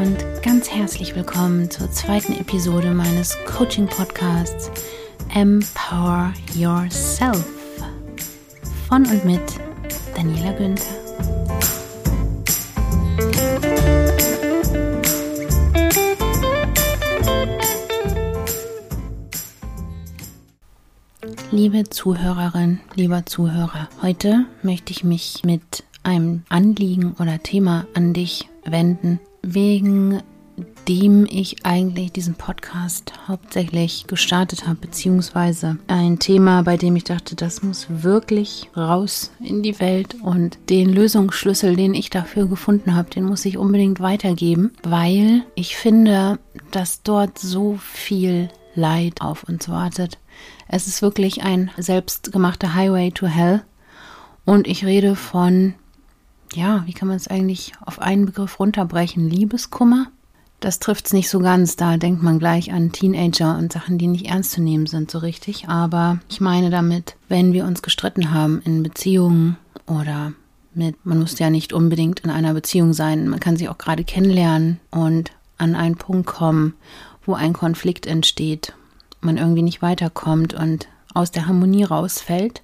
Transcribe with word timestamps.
und 0.00 0.42
ganz 0.42 0.70
herzlich 0.70 1.14
willkommen 1.14 1.70
zur 1.70 1.90
zweiten 1.90 2.32
Episode 2.32 2.94
meines 2.94 3.36
Coaching-Podcasts 3.44 4.70
Empower 5.34 6.32
Yourself 6.54 7.44
von 8.88 9.04
und 9.04 9.24
mit 9.26 9.42
Daniela 10.16 10.52
Günther. 10.52 10.86
Liebe 21.50 21.84
Zuhörerin, 21.90 22.80
lieber 22.94 23.26
Zuhörer, 23.26 23.90
heute 24.00 24.46
möchte 24.62 24.92
ich 24.92 25.04
mich 25.04 25.42
mit 25.44 25.84
einem 26.02 26.44
Anliegen 26.48 27.16
oder 27.18 27.42
Thema 27.42 27.86
an 27.92 28.14
dich 28.14 28.48
wenden, 28.64 29.20
wegen 29.42 30.22
dem 30.88 31.26
ich 31.30 31.64
eigentlich 31.64 32.12
diesen 32.12 32.34
Podcast 32.34 33.12
hauptsächlich 33.28 34.06
gestartet 34.06 34.66
habe, 34.66 34.76
beziehungsweise 34.76 35.78
ein 35.86 36.18
Thema, 36.18 36.62
bei 36.62 36.76
dem 36.76 36.96
ich 36.96 37.04
dachte, 37.04 37.36
das 37.36 37.62
muss 37.62 37.86
wirklich 37.88 38.68
raus 38.76 39.30
in 39.40 39.62
die 39.62 39.78
Welt 39.80 40.16
und 40.22 40.58
den 40.68 40.90
Lösungsschlüssel, 40.90 41.76
den 41.76 41.94
ich 41.94 42.10
dafür 42.10 42.46
gefunden 42.46 42.94
habe, 42.94 43.10
den 43.10 43.24
muss 43.24 43.44
ich 43.44 43.58
unbedingt 43.58 44.00
weitergeben, 44.00 44.72
weil 44.82 45.44
ich 45.54 45.76
finde, 45.76 46.38
dass 46.70 47.02
dort 47.02 47.38
so 47.38 47.78
viel 47.80 48.48
Leid 48.74 49.20
auf 49.20 49.44
uns 49.44 49.68
wartet. 49.68 50.18
Es 50.68 50.86
ist 50.86 51.02
wirklich 51.02 51.42
ein 51.42 51.70
selbstgemachter 51.76 52.74
Highway 52.74 53.10
to 53.10 53.26
Hell 53.26 53.62
und 54.44 54.66
ich 54.66 54.84
rede 54.84 55.16
von 55.16 55.74
ja, 56.54 56.82
wie 56.86 56.92
kann 56.92 57.08
man 57.08 57.16
es 57.16 57.28
eigentlich 57.28 57.72
auf 57.84 58.00
einen 58.00 58.26
Begriff 58.26 58.58
runterbrechen? 58.58 59.28
Liebeskummer? 59.28 60.06
Das 60.60 60.78
trifft 60.78 61.06
es 61.06 61.12
nicht 61.12 61.30
so 61.30 61.38
ganz. 61.38 61.76
Da 61.76 61.96
denkt 61.96 62.22
man 62.22 62.38
gleich 62.38 62.72
an 62.72 62.92
Teenager 62.92 63.56
und 63.56 63.72
Sachen, 63.72 63.96
die 63.96 64.06
nicht 64.06 64.26
ernst 64.26 64.52
zu 64.52 64.60
nehmen 64.60 64.86
sind, 64.86 65.10
so 65.10 65.18
richtig. 65.18 65.68
Aber 65.68 66.18
ich 66.28 66.40
meine 66.40 66.68
damit, 66.68 67.16
wenn 67.28 67.52
wir 67.52 67.64
uns 67.64 67.82
gestritten 67.82 68.32
haben 68.32 68.60
in 68.64 68.82
Beziehungen 68.82 69.56
oder 69.86 70.32
mit, 70.74 71.04
man 71.04 71.18
muss 71.18 71.38
ja 71.38 71.50
nicht 71.50 71.72
unbedingt 71.72 72.20
in 72.20 72.30
einer 72.30 72.52
Beziehung 72.52 72.92
sein, 72.92 73.28
man 73.28 73.40
kann 73.40 73.56
sich 73.56 73.68
auch 73.68 73.78
gerade 73.78 74.04
kennenlernen 74.04 74.80
und 74.90 75.32
an 75.56 75.74
einen 75.74 75.96
Punkt 75.96 76.26
kommen, 76.26 76.74
wo 77.24 77.34
ein 77.34 77.52
Konflikt 77.54 78.06
entsteht, 78.06 78.74
man 79.20 79.36
irgendwie 79.36 79.62
nicht 79.62 79.82
weiterkommt 79.82 80.54
und 80.54 80.88
aus 81.14 81.30
der 81.30 81.46
Harmonie 81.46 81.84
rausfällt 81.84 82.62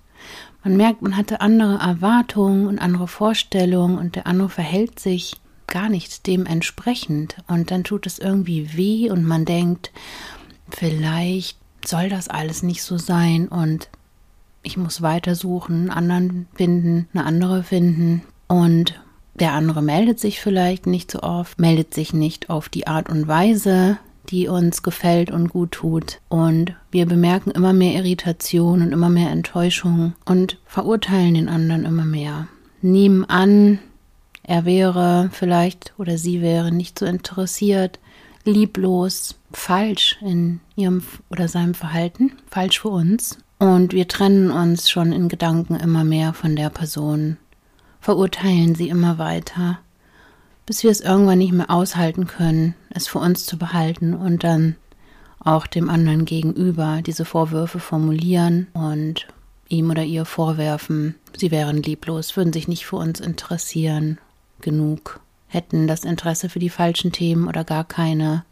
man 0.66 0.76
merkt, 0.76 1.00
man 1.00 1.16
hatte 1.16 1.40
andere 1.40 1.78
Erwartungen 1.78 2.66
und 2.66 2.80
andere 2.80 3.06
Vorstellungen 3.06 3.98
und 3.98 4.16
der 4.16 4.26
andere 4.26 4.48
verhält 4.48 4.98
sich 4.98 5.36
gar 5.68 5.88
nicht 5.88 6.26
dementsprechend. 6.26 7.36
Und 7.46 7.70
dann 7.70 7.84
tut 7.84 8.04
es 8.04 8.18
irgendwie 8.18 8.76
weh 8.76 9.08
und 9.08 9.22
man 9.22 9.44
denkt, 9.44 9.92
vielleicht 10.68 11.56
soll 11.84 12.08
das 12.08 12.26
alles 12.26 12.64
nicht 12.64 12.82
so 12.82 12.98
sein 12.98 13.46
und 13.46 13.88
ich 14.64 14.76
muss 14.76 15.02
weitersuchen, 15.02 15.82
einen 15.82 15.90
anderen 15.90 16.48
finden, 16.56 17.08
eine 17.14 17.24
andere 17.24 17.62
finden 17.62 18.22
und 18.48 19.00
der 19.34 19.52
andere 19.52 19.82
meldet 19.82 20.18
sich 20.18 20.40
vielleicht 20.40 20.88
nicht 20.88 21.12
so 21.12 21.20
oft, 21.20 21.60
meldet 21.60 21.94
sich 21.94 22.12
nicht 22.12 22.50
auf 22.50 22.68
die 22.68 22.88
Art 22.88 23.08
und 23.08 23.28
Weise, 23.28 23.98
die 24.26 24.48
uns 24.48 24.82
gefällt 24.82 25.30
und 25.30 25.48
gut 25.48 25.72
tut. 25.72 26.20
Und 26.28 26.74
wir 26.90 27.06
bemerken 27.06 27.50
immer 27.50 27.72
mehr 27.72 27.94
Irritation 27.94 28.82
und 28.82 28.92
immer 28.92 29.08
mehr 29.08 29.30
Enttäuschung 29.30 30.14
und 30.24 30.58
verurteilen 30.66 31.34
den 31.34 31.48
anderen 31.48 31.84
immer 31.84 32.04
mehr. 32.04 32.48
Nehmen 32.82 33.24
an, 33.24 33.78
er 34.42 34.64
wäre 34.64 35.30
vielleicht 35.32 35.94
oder 35.98 36.18
sie 36.18 36.40
wäre 36.40 36.72
nicht 36.72 36.98
so 36.98 37.06
interessiert, 37.06 37.98
lieblos, 38.44 39.34
falsch 39.52 40.18
in 40.20 40.60
ihrem 40.76 41.02
oder 41.30 41.48
seinem 41.48 41.74
Verhalten, 41.74 42.32
falsch 42.48 42.80
für 42.80 42.90
uns. 42.90 43.38
Und 43.58 43.92
wir 43.92 44.06
trennen 44.06 44.50
uns 44.50 44.90
schon 44.90 45.12
in 45.12 45.28
Gedanken 45.28 45.76
immer 45.76 46.04
mehr 46.04 46.32
von 46.34 46.54
der 46.54 46.70
Person, 46.70 47.38
verurteilen 48.00 48.74
sie 48.74 48.88
immer 48.88 49.18
weiter 49.18 49.78
bis 50.66 50.82
wir 50.82 50.90
es 50.90 51.00
irgendwann 51.00 51.38
nicht 51.38 51.52
mehr 51.52 51.70
aushalten 51.70 52.26
können, 52.26 52.74
es 52.96 53.08
für 53.08 53.18
uns 53.18 53.46
zu 53.46 53.58
behalten 53.58 54.14
und 54.14 54.44
dann 54.44 54.76
auch 55.38 55.66
dem 55.66 55.88
anderen 55.88 56.24
gegenüber 56.24 57.02
diese 57.04 57.24
Vorwürfe 57.24 57.78
formulieren 57.78 58.66
und 58.72 59.28
ihm 59.68 59.90
oder 59.90 60.04
ihr 60.04 60.24
vorwerfen, 60.24 61.14
sie 61.36 61.50
wären 61.50 61.82
lieblos, 61.82 62.36
würden 62.36 62.52
sich 62.52 62.68
nicht 62.68 62.86
für 62.86 62.96
uns 62.96 63.20
interessieren 63.20 64.18
genug, 64.60 65.20
hätten 65.48 65.86
das 65.86 66.04
Interesse 66.04 66.48
für 66.48 66.58
die 66.58 66.70
falschen 66.70 67.12
Themen 67.12 67.48
oder 67.48 67.64
gar 67.64 67.84
keine, 67.84 68.44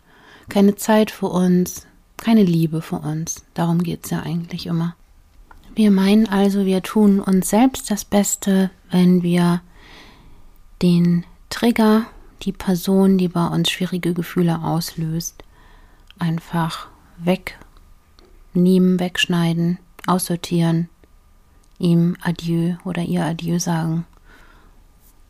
keine 0.49 0.77
Zeit 0.77 1.11
für 1.11 1.27
uns, 1.27 1.87
keine 2.17 2.43
Liebe 2.43 2.83
für 2.83 2.99
uns. 2.99 3.45
Darum 3.55 3.83
geht 3.83 4.05
es 4.05 4.11
ja 4.11 4.21
eigentlich 4.23 4.67
immer. 4.67 4.95
Wir 5.75 5.91
meinen 5.91 6.29
also, 6.29 6.65
wir 6.65 6.83
tun 6.83 7.21
uns 7.21 7.51
selbst 7.51 7.91
das 7.91 8.05
Beste, 8.05 8.71
wenn 8.91 9.23
wir 9.23 9.61
den 10.83 11.25
Trigger, 11.51 12.07
die 12.45 12.53
Person, 12.53 13.19
die 13.19 13.29
bei 13.29 13.47
uns 13.47 13.71
schwierige 13.71 14.15
Gefühle 14.15 14.63
auslöst, 14.63 15.43
einfach 16.19 16.89
wegnehmen, 17.19 19.01
wegschneiden, 19.01 19.79
aussortieren, 20.07 20.89
ihm 21.79 22.17
Adieu 22.23 22.77
oder 22.85 23.03
ihr 23.03 23.25
Adieu 23.25 23.59
sagen 23.59 24.07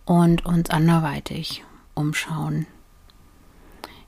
und 0.05 0.45
uns 0.45 0.71
anderweitig 0.71 1.65
umschauen. 1.95 2.67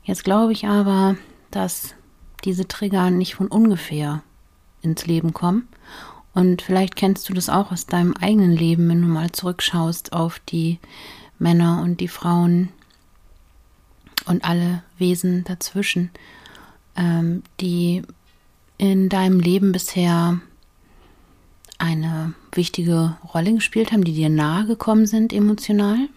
Jetzt 0.03 0.23
glaube 0.23 0.51
ich 0.51 0.67
aber, 0.67 1.15
dass 1.51 1.95
diese 2.43 2.67
Trigger 2.67 3.09
nicht 3.09 3.35
von 3.35 3.47
ungefähr 3.47 4.21
ins 4.81 5.05
Leben 5.05 5.33
kommen. 5.33 5.67
Und 6.33 6.61
vielleicht 6.61 6.95
kennst 6.95 7.27
du 7.27 7.33
das 7.33 7.49
auch 7.49 7.71
aus 7.71 7.87
deinem 7.87 8.13
eigenen 8.13 8.51
Leben, 8.51 8.87
wenn 8.89 9.01
du 9.01 9.07
mal 9.07 9.31
zurückschaust 9.31 10.13
auf 10.13 10.39
die 10.39 10.79
Männer 11.39 11.81
und 11.83 11.99
die 11.99 12.07
Frauen 12.07 12.69
und 14.27 14.43
alle 14.43 14.83
Wesen 14.97 15.43
dazwischen, 15.43 16.11
ähm, 16.95 17.43
die 17.59 18.03
in 18.77 19.09
deinem 19.09 19.39
Leben 19.39 19.71
bisher 19.71 20.39
eine 21.77 22.33
wichtige 22.51 23.17
Rolle 23.33 23.53
gespielt 23.53 23.91
haben, 23.91 24.03
die 24.03 24.13
dir 24.13 24.29
nahe 24.29 24.65
gekommen 24.65 25.05
sind 25.05 25.33
emotional, 25.33 26.09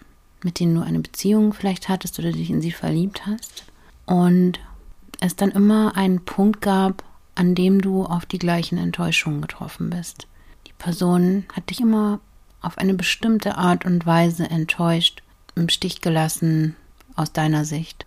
mit 0.43 0.59
denen 0.59 0.75
du 0.75 0.81
eine 0.81 0.99
Beziehung 0.99 1.53
vielleicht 1.53 1.89
hattest 1.89 2.17
oder 2.19 2.31
dich 2.31 2.49
in 2.49 2.61
sie 2.61 2.71
verliebt 2.71 3.25
hast. 3.25 3.65
Und 4.05 4.59
es 5.19 5.35
dann 5.35 5.51
immer 5.51 5.95
einen 5.95 6.25
Punkt 6.25 6.61
gab, 6.61 7.03
an 7.35 7.55
dem 7.55 7.81
du 7.81 8.03
auf 8.03 8.25
die 8.25 8.39
gleichen 8.39 8.77
Enttäuschungen 8.77 9.41
getroffen 9.41 9.89
bist. 9.91 10.27
Die 10.67 10.73
Person 10.73 11.45
hat 11.53 11.69
dich 11.69 11.79
immer 11.79 12.19
auf 12.61 12.77
eine 12.77 12.93
bestimmte 12.93 13.57
Art 13.57 13.85
und 13.85 14.05
Weise 14.05 14.49
enttäuscht, 14.49 15.21
im 15.55 15.69
Stich 15.69 16.01
gelassen 16.01 16.75
aus 17.21 17.31
deiner 17.31 17.65
Sicht. 17.65 18.05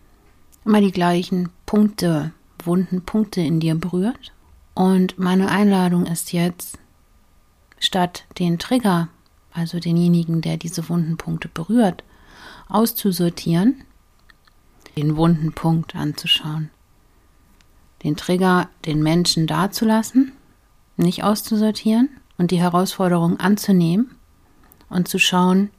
Immer 0.64 0.80
die 0.80 0.92
gleichen 0.92 1.50
Punkte, 1.66 2.32
wunden 2.62 3.02
Punkte 3.02 3.40
in 3.40 3.60
dir 3.60 3.74
berührt. 3.74 4.32
Und 4.74 5.18
meine 5.18 5.48
Einladung 5.48 6.06
ist 6.06 6.32
jetzt, 6.32 6.78
statt 7.78 8.24
den 8.38 8.58
Trigger, 8.58 9.08
also 9.52 9.78
denjenigen, 9.78 10.40
der 10.40 10.56
diese 10.56 10.88
wunden 10.88 11.16
Punkte 11.16 11.48
berührt, 11.48 12.02
auszusortieren, 12.68 13.84
den 14.96 15.16
wunden 15.16 15.52
Punkt 15.52 15.94
anzuschauen. 15.94 16.70
Den 18.02 18.16
Trigger 18.16 18.68
den 18.84 19.02
Menschen 19.02 19.46
dazulassen, 19.46 20.32
nicht 20.96 21.22
auszusortieren 21.22 22.08
und 22.36 22.50
die 22.50 22.60
Herausforderung 22.60 23.38
anzunehmen 23.38 24.16
und 24.88 25.08
zu 25.08 25.18
schauen, 25.18 25.70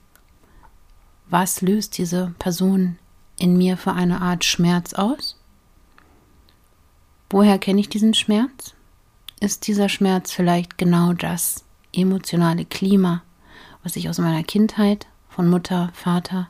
was 1.29 1.61
löst 1.61 1.97
diese 1.97 2.33
Person 2.39 2.97
in 3.37 3.57
mir 3.57 3.77
für 3.77 3.93
eine 3.93 4.21
Art 4.21 4.45
Schmerz 4.45 4.93
aus? 4.93 5.37
Woher 7.29 7.57
kenne 7.57 7.81
ich 7.81 7.89
diesen 7.89 8.13
Schmerz? 8.13 8.73
Ist 9.39 9.67
dieser 9.67 9.89
Schmerz 9.89 10.31
vielleicht 10.31 10.77
genau 10.77 11.13
das 11.13 11.65
emotionale 11.91 12.65
Klima, 12.65 13.23
was 13.83 13.95
ich 13.95 14.09
aus 14.09 14.19
meiner 14.19 14.43
Kindheit 14.43 15.07
von 15.29 15.49
Mutter, 15.49 15.91
Vater 15.93 16.49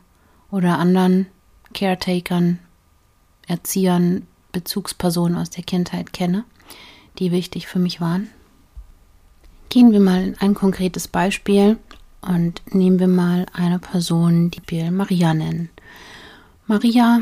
oder 0.50 0.78
anderen 0.78 1.26
Caretakern, 1.74 2.58
Erziehern, 3.46 4.26
Bezugspersonen 4.52 5.36
aus 5.36 5.50
der 5.50 5.64
Kindheit 5.64 6.12
kenne, 6.12 6.44
die 7.18 7.32
wichtig 7.32 7.66
für 7.66 7.78
mich 7.78 8.00
waren? 8.00 8.30
Gehen 9.68 9.92
wir 9.92 10.00
mal 10.00 10.28
in 10.28 10.38
ein 10.38 10.54
konkretes 10.54 11.08
Beispiel 11.08 11.78
und 12.22 12.62
nehmen 12.72 12.98
wir 12.98 13.08
mal 13.08 13.46
eine 13.52 13.78
Person, 13.78 14.50
die 14.50 14.62
wir 14.68 14.90
Maria 14.90 15.34
nennen. 15.34 15.70
Maria 16.68 17.20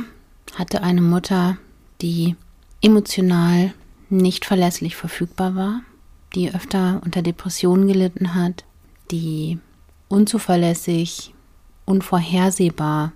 hatte 0.54 0.82
eine 0.82 1.02
Mutter, 1.02 1.58
die 2.00 2.34
emotional 2.80 3.74
nicht 4.08 4.46
verlässlich 4.46 4.96
verfügbar 4.96 5.54
war, 5.54 5.80
die 6.34 6.54
öfter 6.54 7.02
unter 7.04 7.20
Depressionen 7.20 7.86
gelitten 7.86 8.34
hat, 8.34 8.64
die 9.10 9.58
unzuverlässig, 10.08 11.34
unvorhersehbar 11.84 13.12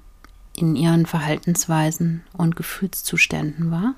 in 0.54 0.76
ihren 0.76 1.06
Verhaltensweisen 1.06 2.22
und 2.34 2.56
Gefühlszuständen 2.56 3.70
war. 3.70 3.94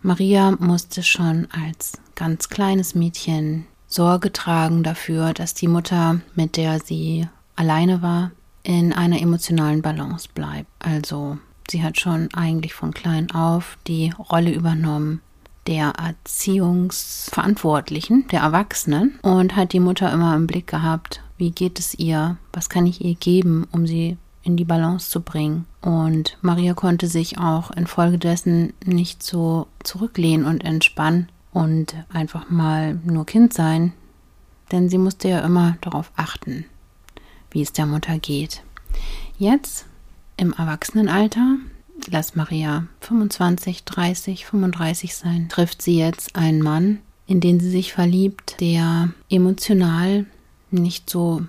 Maria 0.00 0.52
musste 0.52 1.02
schon 1.02 1.48
als 1.50 1.94
ganz 2.14 2.50
kleines 2.50 2.94
Mädchen 2.94 3.66
Sorge 3.88 4.32
tragen 4.32 4.82
dafür, 4.84 5.34
dass 5.34 5.54
die 5.54 5.68
Mutter, 5.68 6.20
mit 6.34 6.56
der 6.56 6.80
sie 6.80 7.28
alleine 7.56 8.00
war, 8.00 8.30
in 8.62 8.92
einer 8.92 9.20
emotionalen 9.20 9.82
Balance 9.82 10.28
bleibt. 10.32 10.68
Also 10.78 11.38
sie 11.70 11.82
hat 11.82 11.98
schon 11.98 12.28
eigentlich 12.34 12.74
von 12.74 12.92
klein 12.92 13.30
auf 13.30 13.78
die 13.86 14.12
Rolle 14.18 14.52
übernommen 14.52 15.22
der 15.66 15.90
Erziehungsverantwortlichen, 15.90 18.26
der 18.28 18.40
Erwachsenen 18.40 19.18
und 19.22 19.56
hat 19.56 19.72
die 19.72 19.80
Mutter 19.80 20.12
immer 20.12 20.34
im 20.34 20.46
Blick 20.46 20.66
gehabt, 20.66 21.22
wie 21.38 21.50
geht 21.50 21.78
es 21.78 21.94
ihr, 21.94 22.36
was 22.52 22.68
kann 22.68 22.86
ich 22.86 23.02
ihr 23.04 23.14
geben, 23.14 23.66
um 23.70 23.86
sie 23.86 24.18
in 24.42 24.56
die 24.56 24.64
Balance 24.64 25.10
zu 25.10 25.20
bringen. 25.20 25.66
Und 25.80 26.36
Maria 26.40 26.74
konnte 26.74 27.06
sich 27.06 27.38
auch 27.38 27.70
infolgedessen 27.70 28.72
nicht 28.84 29.22
so 29.22 29.68
zurücklehnen 29.84 30.46
und 30.46 30.64
entspannen 30.64 31.28
und 31.52 31.94
einfach 32.12 32.50
mal 32.50 32.98
nur 33.04 33.24
Kind 33.24 33.52
sein, 33.52 33.92
denn 34.72 34.88
sie 34.88 34.98
musste 34.98 35.28
ja 35.28 35.40
immer 35.40 35.76
darauf 35.80 36.10
achten, 36.16 36.64
wie 37.52 37.62
es 37.62 37.72
der 37.72 37.86
Mutter 37.86 38.18
geht. 38.18 38.62
Jetzt 39.38 39.86
im 40.36 40.52
Erwachsenenalter, 40.52 41.56
lass 42.10 42.34
Maria 42.34 42.86
25, 43.00 43.84
30, 43.84 44.46
35 44.46 45.14
sein, 45.14 45.48
trifft 45.48 45.82
sie 45.82 45.98
jetzt 45.98 46.36
einen 46.36 46.62
Mann, 46.62 46.98
in 47.26 47.40
den 47.40 47.60
sie 47.60 47.70
sich 47.70 47.92
verliebt, 47.92 48.56
der 48.60 49.12
emotional 49.30 50.26
nicht 50.70 51.08
so 51.08 51.42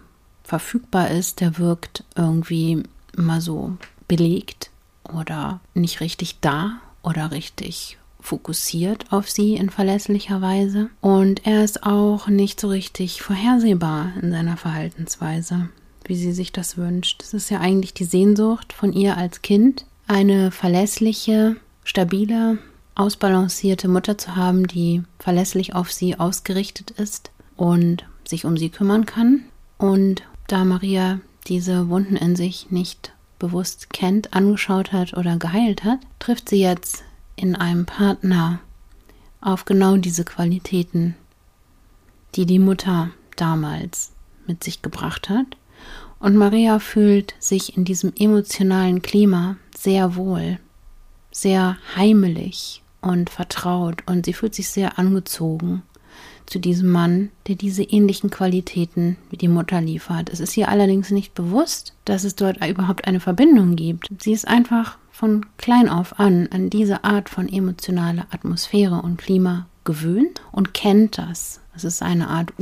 verfügbar 0.43 1.09
ist, 1.09 1.39
der 1.39 1.57
wirkt 1.57 2.03
irgendwie 2.15 2.83
immer 3.17 3.41
so 3.41 3.77
belegt 4.07 4.69
oder 5.03 5.61
nicht 5.73 6.01
richtig 6.01 6.39
da 6.41 6.79
oder 7.01 7.31
richtig 7.31 7.97
fokussiert 8.19 9.11
auf 9.11 9.29
sie 9.29 9.55
in 9.55 9.69
verlässlicher 9.69 10.41
Weise. 10.41 10.89
Und 11.01 11.45
er 11.45 11.63
ist 11.63 11.83
auch 11.83 12.27
nicht 12.27 12.59
so 12.59 12.69
richtig 12.69 13.21
vorhersehbar 13.21 14.13
in 14.21 14.31
seiner 14.31 14.57
Verhaltensweise, 14.57 15.69
wie 16.05 16.15
sie 16.15 16.33
sich 16.33 16.51
das 16.51 16.77
wünscht. 16.77 17.21
Es 17.23 17.33
ist 17.33 17.49
ja 17.49 17.59
eigentlich 17.59 17.93
die 17.93 18.05
Sehnsucht 18.05 18.73
von 18.73 18.93
ihr 18.93 19.17
als 19.17 19.41
Kind, 19.41 19.85
eine 20.07 20.51
verlässliche, 20.51 21.55
stabile, 21.83 22.57
ausbalancierte 22.95 23.87
Mutter 23.87 24.17
zu 24.17 24.35
haben, 24.35 24.67
die 24.67 25.03
verlässlich 25.19 25.75
auf 25.75 25.91
sie 25.91 26.19
ausgerichtet 26.19 26.91
ist 26.91 27.31
und 27.55 28.05
sich 28.25 28.45
um 28.45 28.57
sie 28.57 28.69
kümmern 28.69 29.05
kann. 29.05 29.45
Und 29.77 30.23
da 30.47 30.63
Maria 30.63 31.19
diese 31.47 31.89
Wunden 31.89 32.15
in 32.15 32.35
sich 32.35 32.71
nicht 32.71 33.13
bewusst 33.39 33.91
kennt, 33.91 34.33
angeschaut 34.33 34.93
hat 34.93 35.13
oder 35.15 35.37
geheilt 35.37 35.83
hat, 35.83 35.99
trifft 36.19 36.49
sie 36.49 36.61
jetzt 36.61 37.03
in 37.35 37.55
einem 37.55 37.85
Partner 37.85 38.59
auf 39.41 39.65
genau 39.65 39.97
diese 39.97 40.23
Qualitäten, 40.23 41.15
die 42.35 42.45
die 42.45 42.59
Mutter 42.59 43.09
damals 43.35 44.11
mit 44.47 44.63
sich 44.63 44.81
gebracht 44.81 45.29
hat. 45.29 45.45
Und 46.23 46.37
Maria 46.37 46.79
fühlt 46.79 47.35
sich 47.39 47.75
in 47.75 47.83
diesem 47.83 48.13
emotionalen 48.17 49.01
Klima 49.01 49.57
sehr 49.77 50.15
wohl, 50.15 50.57
sehr 51.31 51.75
heimelig 51.97 52.81
und 53.01 53.29
vertraut 53.29 54.03
und 54.05 54.25
sie 54.25 54.31
fühlt 54.31 54.55
sich 54.55 54.69
sehr 54.69 54.97
angezogen 54.97 55.83
zu 56.45 56.59
diesem 56.59 56.89
Mann, 56.89 57.29
der 57.49 57.55
diese 57.55 57.83
ähnlichen 57.83 58.29
Qualitäten 58.29 59.17
wie 59.31 59.35
die 59.35 59.49
Mutter 59.49 59.81
liefert. 59.81 60.29
Es 60.29 60.39
ist 60.39 60.55
ihr 60.55 60.69
allerdings 60.69 61.11
nicht 61.11 61.33
bewusst, 61.33 61.93
dass 62.05 62.23
es 62.23 62.35
dort 62.35 62.65
überhaupt 62.65 63.05
eine 63.05 63.19
Verbindung 63.19 63.75
gibt. 63.75 64.07
Sie 64.21 64.31
ist 64.31 64.47
einfach 64.47 64.97
von 65.11 65.45
klein 65.57 65.89
auf 65.89 66.21
an 66.21 66.47
an 66.53 66.69
diese 66.69 67.03
Art 67.03 67.27
von 67.27 67.51
emotionaler 67.51 68.27
Atmosphäre 68.31 69.01
und 69.01 69.17
Klima 69.17 69.67
gewöhnt 69.83 70.41
und 70.53 70.73
kennt 70.73 71.17
das. 71.17 71.59
Es 71.75 71.83
ist 71.83 72.01
eine 72.01 72.29
Art 72.29 72.53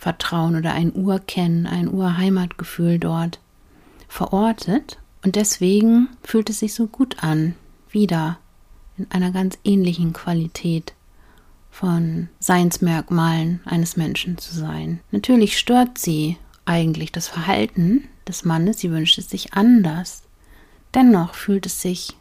Urvertrauen 0.00 0.56
oder 0.56 0.72
ein 0.72 0.92
Urkennen, 0.92 1.66
ein 1.66 1.92
Urheimatgefühl 1.92 2.98
dort 2.98 3.38
verortet. 4.08 4.98
Und 5.22 5.36
deswegen 5.36 6.08
fühlt 6.22 6.48
es 6.48 6.60
sich 6.60 6.72
so 6.72 6.86
gut 6.86 7.22
an, 7.22 7.54
wieder 7.90 8.38
in 8.96 9.06
einer 9.10 9.30
ganz 9.30 9.58
ähnlichen 9.62 10.14
Qualität 10.14 10.94
von 11.70 12.28
Seinsmerkmalen 12.38 13.60
eines 13.66 13.96
Menschen 13.96 14.38
zu 14.38 14.54
sein. 14.54 15.00
Natürlich 15.10 15.58
stört 15.58 15.98
sie 15.98 16.38
eigentlich 16.64 17.12
das 17.12 17.28
Verhalten 17.28 18.08
des 18.26 18.44
Mannes, 18.44 18.78
sie 18.78 18.90
wünscht 18.90 19.18
es 19.18 19.28
sich 19.28 19.52
anders. 19.52 20.22
Dennoch 20.94 21.34
fühlt 21.34 21.66
es 21.66 21.82
sich 21.82 22.16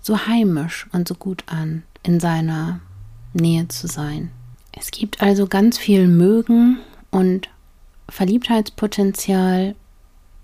so 0.00 0.26
heimisch 0.26 0.86
und 0.92 1.06
so 1.06 1.14
gut 1.14 1.44
an, 1.46 1.82
in 2.02 2.20
seiner 2.20 2.80
Nähe 3.34 3.68
zu 3.68 3.86
sein. 3.86 4.30
Es 4.72 4.90
gibt 4.90 5.20
also 5.20 5.46
ganz 5.46 5.76
viel 5.76 6.08
Mögen 6.08 6.78
und 7.10 7.48
Verliebtheitspotenzial 8.08 9.74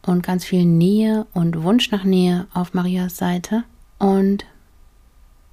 und 0.03 0.23
ganz 0.23 0.45
viel 0.45 0.65
Nähe 0.65 1.27
und 1.33 1.63
Wunsch 1.63 1.91
nach 1.91 2.05
Nähe 2.05 2.47
auf 2.53 2.75
Marias 2.75 3.17
Seite. 3.17 3.65
Und 3.99 4.45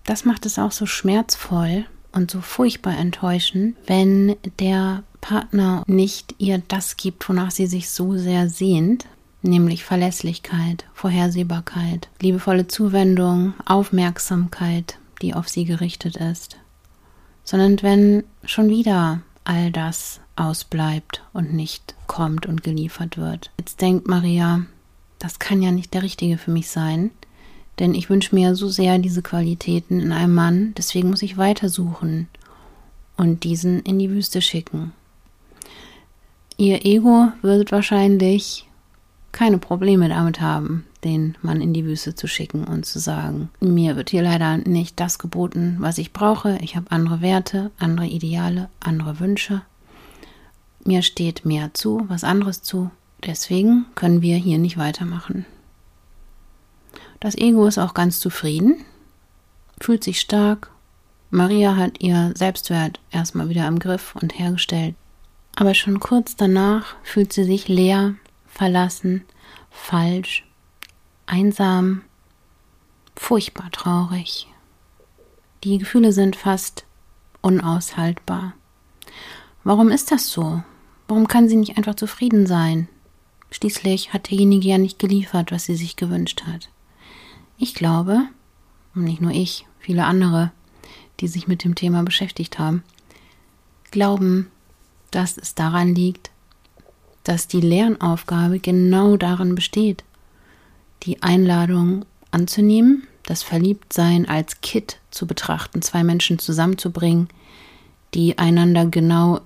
das 0.05 0.25
macht 0.25 0.45
es 0.45 0.59
auch 0.59 0.71
so 0.71 0.85
schmerzvoll, 0.85 1.85
und 2.11 2.31
so 2.31 2.41
furchtbar 2.41 2.97
enttäuschen, 2.97 3.75
wenn 3.87 4.35
der 4.59 5.03
Partner 5.21 5.83
nicht 5.87 6.35
ihr 6.39 6.61
das 6.67 6.97
gibt, 6.97 7.27
wonach 7.29 7.51
sie 7.51 7.67
sich 7.67 7.89
so 7.89 8.17
sehr 8.17 8.49
sehnt, 8.49 9.05
nämlich 9.41 9.83
Verlässlichkeit, 9.83 10.85
Vorhersehbarkeit, 10.93 12.09
liebevolle 12.21 12.67
Zuwendung, 12.67 13.53
Aufmerksamkeit, 13.65 14.97
die 15.21 15.33
auf 15.33 15.47
sie 15.47 15.65
gerichtet 15.65 16.17
ist, 16.17 16.57
sondern 17.43 17.81
wenn 17.81 18.23
schon 18.45 18.69
wieder 18.69 19.21
all 19.43 19.71
das 19.71 20.20
ausbleibt 20.35 21.23
und 21.33 21.53
nicht 21.53 21.95
kommt 22.07 22.45
und 22.45 22.63
geliefert 22.63 23.17
wird. 23.17 23.51
Jetzt 23.59 23.81
denkt 23.81 24.07
Maria, 24.07 24.65
das 25.19 25.39
kann 25.39 25.61
ja 25.61 25.71
nicht 25.71 25.93
der 25.93 26.03
Richtige 26.03 26.37
für 26.37 26.51
mich 26.51 26.69
sein, 26.69 27.11
denn 27.79 27.93
ich 27.93 28.09
wünsche 28.09 28.35
mir 28.35 28.55
so 28.55 28.69
sehr 28.69 28.97
diese 28.97 29.21
Qualitäten 29.21 29.99
in 29.99 30.11
einem 30.11 30.33
Mann, 30.33 30.73
deswegen 30.77 31.09
muss 31.09 31.21
ich 31.21 31.37
weitersuchen 31.37 32.27
und 33.17 33.43
diesen 33.43 33.81
in 33.81 33.99
die 33.99 34.09
Wüste 34.09 34.41
schicken. 34.41 34.93
Ihr 36.57 36.85
Ego 36.85 37.31
wird 37.41 37.71
wahrscheinlich 37.71 38.67
keine 39.31 39.57
Probleme 39.57 40.09
damit 40.09 40.41
haben, 40.41 40.85
den 41.03 41.35
Mann 41.41 41.61
in 41.61 41.73
die 41.73 41.85
Wüste 41.85 42.15
zu 42.15 42.27
schicken 42.27 42.65
und 42.65 42.85
zu 42.85 42.99
sagen, 42.99 43.49
mir 43.59 43.95
wird 43.95 44.09
hier 44.09 44.21
leider 44.23 44.57
nicht 44.57 44.99
das 44.99 45.19
geboten, 45.19 45.77
was 45.79 45.97
ich 45.97 46.13
brauche, 46.13 46.57
ich 46.61 46.75
habe 46.75 46.91
andere 46.91 47.21
Werte, 47.21 47.71
andere 47.79 48.07
Ideale, 48.07 48.69
andere 48.79 49.19
Wünsche. 49.19 49.61
Mir 50.83 51.01
steht 51.01 51.45
mehr 51.45 51.73
zu, 51.73 52.05
was 52.07 52.23
anderes 52.23 52.63
zu, 52.63 52.89
deswegen 53.23 53.85
können 53.95 54.21
wir 54.21 54.37
hier 54.37 54.57
nicht 54.57 54.77
weitermachen. 54.77 55.45
Das 57.19 57.35
Ego 57.37 57.67
ist 57.67 57.77
auch 57.77 57.93
ganz 57.93 58.19
zufrieden, 58.19 58.83
fühlt 59.79 60.03
sich 60.03 60.19
stark. 60.19 60.71
Maria 61.29 61.75
hat 61.75 62.01
ihr 62.01 62.33
Selbstwert 62.35 62.99
erstmal 63.11 63.47
wieder 63.47 63.67
im 63.67 63.79
Griff 63.79 64.15
und 64.15 64.37
hergestellt. 64.37 64.95
Aber 65.55 65.75
schon 65.75 65.99
kurz 65.99 66.35
danach 66.35 66.95
fühlt 67.03 67.31
sie 67.31 67.43
sich 67.43 67.67
leer, 67.67 68.15
verlassen, 68.47 69.23
falsch, 69.69 70.45
einsam, 71.27 72.01
furchtbar 73.15 73.69
traurig. 73.71 74.47
Die 75.63 75.77
Gefühle 75.77 76.11
sind 76.11 76.35
fast 76.35 76.85
unaushaltbar. 77.41 78.53
Warum 79.63 79.89
ist 79.91 80.11
das 80.11 80.29
so? 80.29 80.63
Warum 81.07 81.27
kann 81.27 81.49
sie 81.49 81.55
nicht 81.55 81.77
einfach 81.77 81.95
zufrieden 81.95 82.47
sein? 82.47 82.87
Schließlich 83.51 84.13
hat 84.13 84.29
derjenige 84.31 84.67
ja 84.67 84.77
nicht 84.77 84.97
geliefert, 84.97 85.51
was 85.51 85.65
sie 85.65 85.75
sich 85.75 85.97
gewünscht 85.97 86.43
hat. 86.47 86.69
Ich 87.57 87.75
glaube, 87.75 88.21
und 88.95 89.03
nicht 89.03 89.21
nur 89.21 89.31
ich, 89.31 89.65
viele 89.79 90.05
andere, 90.05 90.51
die 91.19 91.27
sich 91.27 91.47
mit 91.47 91.63
dem 91.63 91.75
Thema 91.75 92.03
beschäftigt 92.03 92.59
haben, 92.59 92.83
glauben, 93.91 94.47
dass 95.11 95.37
es 95.37 95.53
daran 95.53 95.93
liegt, 95.93 96.31
dass 97.23 97.47
die 97.47 97.61
Lernaufgabe 97.61 98.59
genau 98.59 99.17
darin 99.17 99.53
besteht, 99.53 100.03
die 101.03 101.21
Einladung 101.21 102.05
anzunehmen, 102.31 103.07
das 103.23 103.43
Verliebtsein 103.43 104.27
als 104.27 104.61
Kit 104.61 104.97
zu 105.11 105.27
betrachten, 105.27 105.81
zwei 105.81 106.03
Menschen 106.03 106.39
zusammenzubringen, 106.39 107.27
die 108.13 108.37
einander 108.37 108.85
genau 108.85 109.41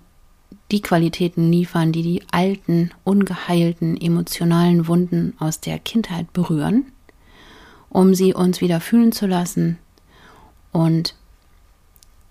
die 0.71 0.81
Qualitäten 0.81 1.51
liefern, 1.51 1.91
die 1.91 2.01
die 2.01 2.23
alten, 2.31 2.91
ungeheilten 3.03 3.99
emotionalen 3.99 4.87
Wunden 4.87 5.33
aus 5.39 5.59
der 5.59 5.79
Kindheit 5.79 6.33
berühren 6.33 6.91
um 7.95 8.13
sie 8.13 8.33
uns 8.33 8.59
wieder 8.59 8.81
fühlen 8.81 9.13
zu 9.13 9.25
lassen 9.25 9.77
und 10.73 11.15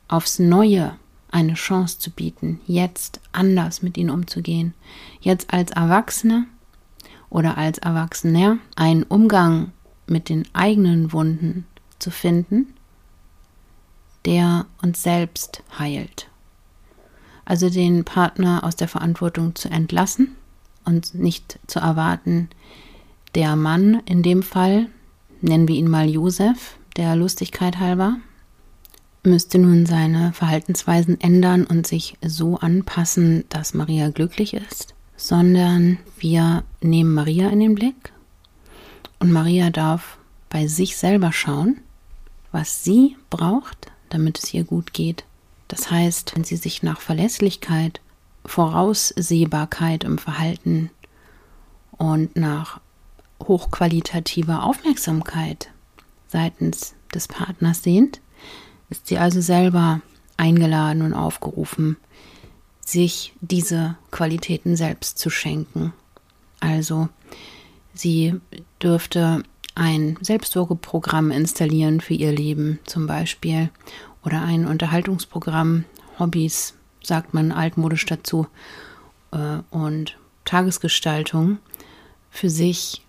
aufs 0.08 0.38
Neue 0.38 0.94
eine 1.30 1.54
Chance 1.54 1.98
zu 1.98 2.10
bieten, 2.10 2.60
jetzt 2.66 3.18
anders 3.32 3.80
mit 3.80 3.96
ihnen 3.96 4.10
umzugehen, 4.10 4.74
jetzt 5.22 5.54
als 5.54 5.70
Erwachsene 5.70 6.44
oder 7.30 7.56
als 7.56 7.78
Erwachsener 7.78 8.58
einen 8.76 9.04
Umgang 9.04 9.72
mit 10.06 10.28
den 10.28 10.46
eigenen 10.52 11.14
Wunden 11.14 11.64
zu 11.98 12.10
finden, 12.10 12.74
der 14.26 14.66
uns 14.82 15.02
selbst 15.02 15.62
heilt. 15.78 16.28
Also 17.44 17.68
den 17.70 18.04
Partner 18.04 18.64
aus 18.64 18.76
der 18.76 18.88
Verantwortung 18.88 19.54
zu 19.54 19.68
entlassen 19.68 20.34
und 20.84 21.14
nicht 21.14 21.58
zu 21.66 21.78
erwarten, 21.78 22.48
der 23.34 23.56
Mann 23.56 24.00
in 24.06 24.22
dem 24.22 24.42
Fall, 24.42 24.86
nennen 25.40 25.68
wir 25.68 25.76
ihn 25.76 25.90
mal 25.90 26.08
Josef, 26.08 26.76
der 26.96 27.16
Lustigkeit 27.16 27.78
halber, 27.78 28.16
müsste 29.24 29.58
nun 29.58 29.86
seine 29.86 30.32
Verhaltensweisen 30.32 31.20
ändern 31.20 31.64
und 31.64 31.86
sich 31.86 32.16
so 32.24 32.58
anpassen, 32.58 33.44
dass 33.48 33.74
Maria 33.74 34.10
glücklich 34.10 34.54
ist, 34.54 34.94
sondern 35.16 35.98
wir 36.18 36.64
nehmen 36.80 37.14
Maria 37.14 37.48
in 37.48 37.60
den 37.60 37.74
Blick 37.74 38.12
und 39.18 39.32
Maria 39.32 39.70
darf 39.70 40.18
bei 40.50 40.66
sich 40.66 40.96
selber 40.96 41.32
schauen, 41.32 41.80
was 42.52 42.84
sie 42.84 43.16
braucht, 43.30 43.90
damit 44.10 44.38
es 44.38 44.54
ihr 44.54 44.64
gut 44.64 44.92
geht. 44.92 45.24
Das 45.76 45.90
heißt, 45.90 46.36
wenn 46.36 46.44
sie 46.44 46.54
sich 46.54 46.84
nach 46.84 47.00
Verlässlichkeit, 47.00 48.00
Voraussehbarkeit 48.46 50.04
im 50.04 50.18
Verhalten 50.18 50.90
und 51.90 52.36
nach 52.36 52.80
hochqualitativer 53.42 54.62
Aufmerksamkeit 54.62 55.70
seitens 56.28 56.94
des 57.12 57.26
Partners 57.26 57.82
sehnt, 57.82 58.20
ist 58.88 59.08
sie 59.08 59.18
also 59.18 59.40
selber 59.40 60.00
eingeladen 60.36 61.02
und 61.02 61.12
aufgerufen, 61.12 61.96
sich 62.80 63.34
diese 63.40 63.96
Qualitäten 64.12 64.76
selbst 64.76 65.18
zu 65.18 65.28
schenken. 65.28 65.92
Also 66.60 67.08
sie 67.94 68.40
dürfte 68.80 69.42
ein 69.74 70.18
Selbstsorgeprogramm 70.20 71.32
installieren 71.32 72.00
für 72.00 72.14
ihr 72.14 72.30
Leben 72.30 72.78
zum 72.84 73.08
Beispiel 73.08 73.70
oder 74.24 74.42
ein 74.42 74.66
Unterhaltungsprogramm, 74.66 75.84
Hobbys, 76.18 76.74
sagt 77.02 77.34
man 77.34 77.52
altmodisch 77.52 78.06
dazu, 78.06 78.46
äh, 79.32 79.58
und 79.70 80.16
Tagesgestaltung 80.44 81.58
für 82.30 82.50
sich 82.50 83.02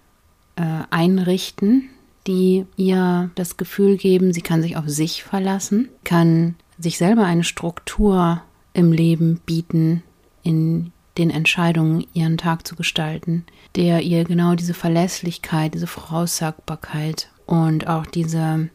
äh, 0.56 0.84
einrichten, 0.90 1.90
die 2.28 2.66
ihr 2.76 3.30
das 3.36 3.58
Gefühl 3.58 3.98
geben, 3.98 4.34
sie 4.34 4.42
kann 4.42 4.62
sich 4.62 4.78
auf 4.78 4.88
sich 4.88 5.24
verlassen, 5.24 5.90
kann 6.04 6.56
sich 6.80 6.98
selber 6.98 7.26
eine 7.26 7.44
Struktur 7.44 8.42
im 8.74 8.92
Leben 8.92 9.42
bieten, 9.46 10.04
in 10.44 10.92
den 11.18 11.30
Entscheidungen 11.30 12.06
ihren 12.14 12.38
Tag 12.38 12.68
zu 12.68 12.76
gestalten, 12.76 13.46
der 13.76 14.02
ihr 14.02 14.26
genau 14.26 14.56
diese 14.56 14.74
Verlässlichkeit, 14.74 15.74
diese 15.74 15.88
Voraussagbarkeit 15.88 17.30
und 17.46 17.88
auch 17.88 18.06
diese 18.06 18.70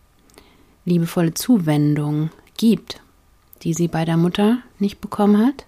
liebevolle 0.85 1.35
Zuwendung 1.35 2.31
gibt, 2.57 3.01
die 3.63 3.75
sie 3.75 3.89
bei 3.89 4.05
der 4.05 4.17
Mutter 4.17 4.59
nicht 4.79 5.01
bekommen 5.01 5.45
hat 5.45 5.67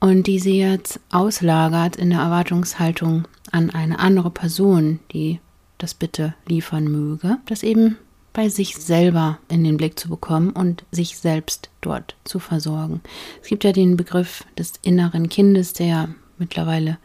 und 0.00 0.26
die 0.26 0.38
sie 0.38 0.58
jetzt 0.58 1.00
auslagert 1.10 1.96
in 1.96 2.10
der 2.10 2.20
Erwartungshaltung 2.20 3.26
an 3.52 3.70
eine 3.70 3.98
andere 3.98 4.30
Person, 4.30 5.00
die 5.12 5.40
das 5.78 5.94
bitte 5.94 6.34
liefern 6.46 6.84
möge, 6.84 7.38
das 7.46 7.62
eben 7.62 7.96
bei 8.32 8.48
sich 8.50 8.76
selber 8.76 9.38
in 9.48 9.64
den 9.64 9.78
Blick 9.78 9.98
zu 9.98 10.10
bekommen 10.10 10.50
und 10.50 10.84
sich 10.90 11.16
selbst 11.16 11.70
dort 11.80 12.16
zu 12.24 12.38
versorgen. 12.38 13.00
Es 13.42 13.48
gibt 13.48 13.64
ja 13.64 13.72
den 13.72 13.96
Begriff 13.96 14.44
des 14.58 14.74
inneren 14.82 15.30
Kindes, 15.30 15.72
der 15.72 16.10
mittlerweile 16.36 16.98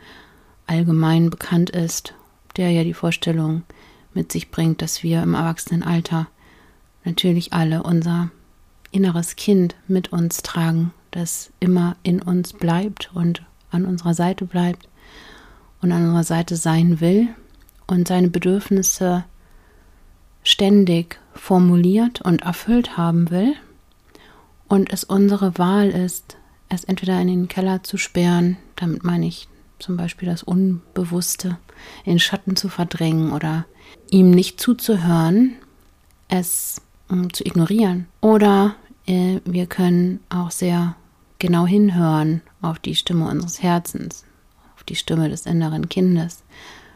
allgemein 0.67 1.29
bekannt 1.29 1.69
ist, 1.69 2.13
der 2.57 2.71
ja 2.71 2.83
die 2.83 2.93
Vorstellung 2.93 3.63
mit 4.13 4.31
sich 4.31 4.51
bringt, 4.51 4.81
dass 4.81 5.03
wir 5.03 5.23
im 5.23 5.33
Erwachsenenalter 5.33 6.27
natürlich 7.03 7.53
alle 7.53 7.83
unser 7.83 8.29
inneres 8.91 9.35
Kind 9.35 9.75
mit 9.87 10.11
uns 10.11 10.43
tragen, 10.43 10.93
das 11.11 11.51
immer 11.59 11.95
in 12.03 12.21
uns 12.21 12.53
bleibt 12.53 13.11
und 13.13 13.43
an 13.71 13.85
unserer 13.85 14.13
Seite 14.13 14.45
bleibt 14.45 14.87
und 15.81 15.91
an 15.91 16.05
unserer 16.05 16.23
Seite 16.23 16.55
sein 16.55 16.99
will 16.99 17.29
und 17.87 18.07
seine 18.07 18.29
Bedürfnisse 18.29 19.23
ständig 20.43 21.19
formuliert 21.33 22.21
und 22.21 22.41
erfüllt 22.43 22.97
haben 22.97 23.29
will. 23.29 23.53
Und 24.67 24.91
es 24.91 25.03
unsere 25.03 25.57
Wahl 25.57 25.89
ist, 25.89 26.37
es 26.69 26.83
entweder 26.83 27.19
in 27.19 27.27
den 27.27 27.47
Keller 27.47 27.83
zu 27.83 27.97
sperren, 27.97 28.57
damit 28.75 29.03
meine 29.03 29.27
ich 29.27 29.47
zum 29.79 29.97
Beispiel 29.97 30.29
das 30.29 30.43
Unbewusste 30.43 31.57
in 32.05 32.19
Schatten 32.19 32.55
zu 32.55 32.69
verdrängen 32.69 33.33
oder 33.33 33.65
ihm 34.09 34.31
nicht 34.31 34.59
zuzuhören, 34.59 35.55
es 36.27 36.81
zu 37.33 37.45
ignorieren. 37.45 38.07
Oder 38.21 38.75
äh, 39.05 39.39
wir 39.45 39.65
können 39.65 40.19
auch 40.29 40.51
sehr 40.51 40.95
genau 41.39 41.65
hinhören 41.65 42.41
auf 42.61 42.79
die 42.79 42.95
Stimme 42.95 43.27
unseres 43.27 43.61
Herzens, 43.61 44.25
auf 44.75 44.83
die 44.83 44.95
Stimme 44.95 45.29
des 45.29 45.45
inneren 45.45 45.89
Kindes 45.89 46.43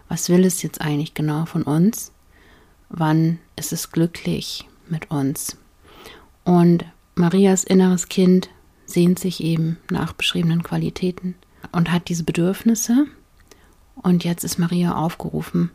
was 0.07 0.29
will 0.29 0.45
es 0.45 0.61
jetzt 0.61 0.81
eigentlich 0.81 1.13
genau 1.13 1.45
von 1.45 1.63
uns? 1.63 2.11
Wann 2.89 3.39
ist 3.55 3.73
es 3.73 3.91
glücklich 3.91 4.67
mit 4.87 5.09
uns? 5.11 5.57
Und 6.43 6.85
Marias 7.15 7.63
inneres 7.63 8.07
Kind 8.07 8.49
sehnt 8.85 9.19
sich 9.19 9.41
eben 9.41 9.77
nach 9.89 10.13
beschriebenen 10.13 10.61
Qualitäten 10.61 11.35
und 11.71 11.91
hat 11.91 12.07
diese 12.07 12.23
Bedürfnisse. 12.23 13.07
Und 13.95 14.23
jetzt 14.23 14.43
ist 14.43 14.59
Maria 14.59 14.95
aufgerufen, 14.95 15.71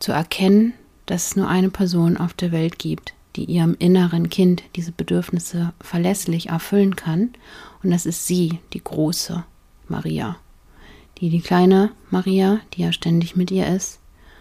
zu 0.00 0.10
erkennen, 0.12 0.72
dass 1.06 1.28
es 1.28 1.36
nur 1.36 1.48
eine 1.48 1.70
Person 1.70 2.16
auf 2.16 2.34
der 2.34 2.50
Welt 2.50 2.78
gibt, 2.78 3.14
die 3.38 3.44
ihrem 3.44 3.76
inneren 3.78 4.28
Kind 4.28 4.62
diese 4.76 4.92
Bedürfnisse 4.92 5.72
verlässlich 5.80 6.50
erfüllen 6.50 6.96
kann. 6.96 7.30
Und 7.82 7.90
das 7.90 8.06
ist 8.06 8.26
sie, 8.26 8.58
die 8.72 8.82
große 8.82 9.44
Maria 9.88 10.36
die 11.20 11.30
die 11.30 11.40
kleine 11.40 11.90
Maria, 12.10 12.60
die 12.74 12.82
ja 12.82 12.92
ständig 12.92 13.36
mit 13.36 13.50
ihr 13.50 13.66
ist, 13.66 13.98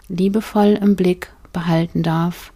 liebevoll 0.10 0.77
im 0.82 0.96
Blick 0.96 1.32
behalten 1.54 2.04
darf, 2.04 2.54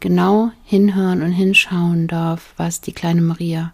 genau 0.00 0.50
hinhören 0.64 1.22
und 1.22 1.32
hinschauen 1.32 2.08
darf, 2.08 2.54
was 2.56 2.80
die 2.80 2.92
kleine 2.92 3.20
Maria 3.20 3.72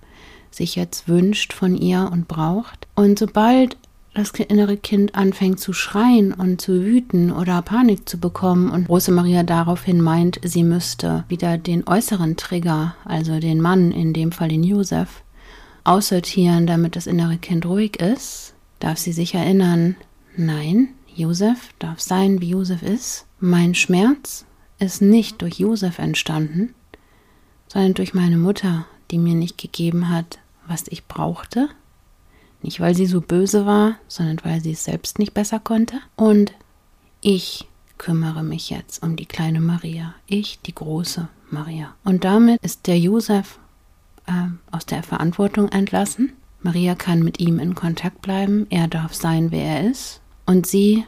sich 0.51 0.77
jetzt 0.77 1.09
wünscht 1.09 1.53
von 1.53 1.77
ihr 1.77 2.11
und 2.13 2.29
braucht. 2.29 2.87
Und 2.95 3.19
sobald 3.19 3.77
das 4.15 4.31
innere 4.31 4.77
Kind 4.77 5.17
anfängt 5.17 5.59
zu 5.59 5.73
schreien 5.73 6.33
und 6.33 6.61
zu 6.61 6.85
wüten 6.85 7.33
oder 7.33 7.61
Panik 7.63 8.09
zu 8.09 8.19
bekommen 8.19 8.71
und 8.71 8.87
große 8.87 9.11
Maria 9.11 9.43
daraufhin 9.43 10.01
meint, 10.01 10.41
sie 10.45 10.63
müsste 10.63 11.25
wieder 11.29 11.59
den 11.59 11.87
äußeren 11.87 12.37
Trigger, 12.37 12.95
also 13.05 13.41
den 13.41 13.61
Mann, 13.61 13.91
in 13.91 14.13
dem 14.13 14.31
Fall 14.31 14.49
den 14.49 14.63
Josef, 14.63 15.23
aussortieren, 15.83 16.67
damit 16.67 16.95
das 16.97 17.09
innere 17.09 17.37
Kind 17.37 17.67
ruhig 17.67 18.01
ist, 18.01 18.55
darf 18.79 18.99
sie 18.99 19.13
sich 19.13 19.35
erinnern, 19.35 19.97
nein, 20.37 20.89
Josef 21.15 21.71
darf 21.79 22.01
sein, 22.01 22.41
wie 22.41 22.51
Josef 22.51 22.83
ist. 22.83 23.27
Mein 23.39 23.75
Schmerz 23.75 24.47
ist 24.79 25.03
nicht 25.03 25.43
durch 25.43 25.59
Josef 25.59 25.99
entstanden, 25.99 26.75
sondern 27.69 27.95
durch 27.95 28.15
meine 28.15 28.37
Mutter, 28.37 28.87
die 29.11 29.19
mir 29.19 29.35
nicht 29.35 29.59
gegeben 29.59 30.09
hat, 30.09 30.39
was 30.67 30.85
ich 30.89 31.07
brauchte. 31.07 31.69
Nicht, 32.65 32.81
weil 32.81 32.95
sie 32.95 33.07
so 33.07 33.21
böse 33.21 33.67
war, 33.67 33.97
sondern 34.09 34.41
weil 34.43 34.61
sie 34.61 34.73
es 34.73 34.85
selbst 34.85 35.19
nicht 35.19 35.35
besser 35.35 35.61
konnte. 35.61 36.01
Und 36.17 36.53
ich 37.21 37.69
kümmere 37.99 38.43
mich 38.43 38.71
jetzt 38.71 39.03
um 39.03 39.17
die 39.17 39.27
kleine 39.27 39.61
Maria. 39.61 40.15
Ich, 40.27 40.61
die 40.63 40.75
große 40.75 41.29
Maria. 41.51 41.95
Und 42.05 42.25
damit 42.25 42.61
ist 42.63 42.87
der 42.87 42.99
Josef 42.99 43.59
äh, 44.27 44.33
aus 44.75 44.87
der 44.87 45.03
Verantwortung 45.03 45.69
entlassen 45.69 46.33
Maria 46.65 46.95
kann 46.95 47.23
mit 47.23 47.41
ihm 47.41 47.59
in 47.59 47.75
Kontakt 47.75 48.23
bleiben, 48.23 48.67
er 48.71 48.89
darf 48.89 49.13
sein, 49.13 49.51
wer 49.51 49.81
er 49.81 49.91
ist. 49.91 50.23
Und 50.47 50.67
sie 50.67 51.05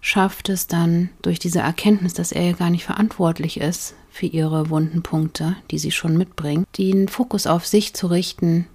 schafft 0.00 0.48
es 0.48 0.68
dann 0.68 1.10
durch 1.20 1.40
diese 1.40 1.58
Erkenntnis, 1.58 2.14
dass 2.14 2.30
er 2.30 2.42
ja 2.44 2.52
gar 2.52 2.70
nicht 2.70 2.84
verantwortlich 2.84 3.58
ist 3.58 3.96
für 4.08 4.26
ihre 4.26 4.70
wunden 4.70 5.02
Punkte, 5.02 5.56
die 5.72 5.78
sie 5.78 5.90
schon 5.90 6.16
mitbringt, 6.16 6.68
den 6.78 7.08
Fokus 7.08 7.48
auf 7.48 7.66
sich 7.66 7.92
zu 7.94 8.06
richten, 8.06 8.68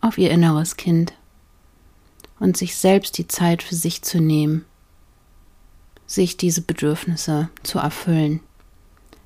auf 0.00 0.16
ihr 0.16 0.30
inneres 0.30 0.76
Kind 0.76 1.12
und 2.38 2.56
sich 2.56 2.76
selbst 2.76 3.18
die 3.18 3.28
Zeit 3.28 3.62
für 3.62 3.74
sich 3.74 4.02
zu 4.02 4.20
nehmen, 4.20 4.64
sich 6.06 6.36
diese 6.36 6.62
Bedürfnisse 6.62 7.48
zu 7.62 7.78
erfüllen. 7.78 8.40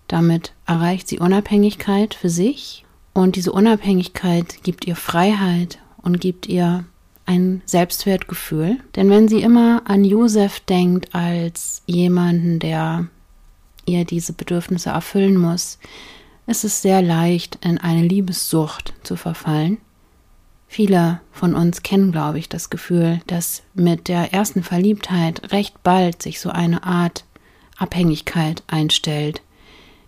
Damit 0.09 0.53
erreicht 0.67 1.09
sie 1.09 1.19
Unabhängigkeit 1.19 2.15
für 2.15 2.31
sich 2.31 2.85
und 3.13 3.37
diese 3.37 3.53
Unabhängigkeit 3.53 4.63
gibt 4.63 4.87
ihr 4.87 4.97
Freiheit 4.97 5.79
und 5.99 6.21
gibt 6.21 6.47
ihr 6.47 6.85
ein 7.27 7.63
Selbstwertgefühl. 7.65 8.79
Denn 8.97 9.11
wenn 9.11 9.29
sie 9.29 9.43
immer 9.43 9.83
an 9.85 10.05
Josef 10.05 10.61
denkt 10.61 11.15
als 11.15 11.83
jemanden, 11.87 12.59
der 12.59 13.07
ihr 13.87 14.05
diese 14.05 14.33
Bedürfnisse 14.33 14.91
erfüllen 14.91 15.37
muss, 15.37 15.79
ist 16.47 16.65
es 16.65 16.83
sehr 16.83 17.03
leicht, 17.03 17.59
in 17.65 17.79
eine 17.79 18.03
Liebessucht 18.03 18.95
zu 19.03 19.17
verfallen. 19.17 19.79
Viele 20.73 21.21
von 21.33 21.57
uns 21.57 21.83
kennen, 21.83 22.13
glaube 22.13 22.39
ich, 22.39 22.49
das 22.49 22.71
Gefühl, 22.71 23.21
dass 23.27 23.65
mit 23.75 24.07
der 24.07 24.33
ersten 24.33 24.63
Verliebtheit 24.63 25.51
recht 25.51 25.83
bald 25.83 26.23
sich 26.23 26.39
so 26.39 26.51
eine 26.51 26.85
Art 26.85 27.25
Abhängigkeit 27.77 28.63
einstellt, 28.69 29.43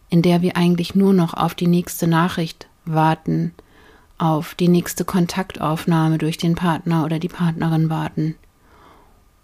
in 0.09 0.23
der 0.23 0.41
wir 0.41 0.57
eigentlich 0.57 0.95
nur 0.95 1.15
noch 1.15 1.35
auf 1.35 1.57
die 1.57 1.67
nächste 1.67 2.07
Nachricht 2.07 2.69
warten, 2.85 3.53
auf 4.19 4.55
die 4.55 4.69
nächste 4.69 5.05
Kontaktaufnahme 5.05 6.19
durch 6.19 6.39
den 6.39 6.55
Partner 6.55 7.05
oder 7.05 7.19
die 7.19 7.29
Partnerin 7.29 7.91
warten. 7.91 8.37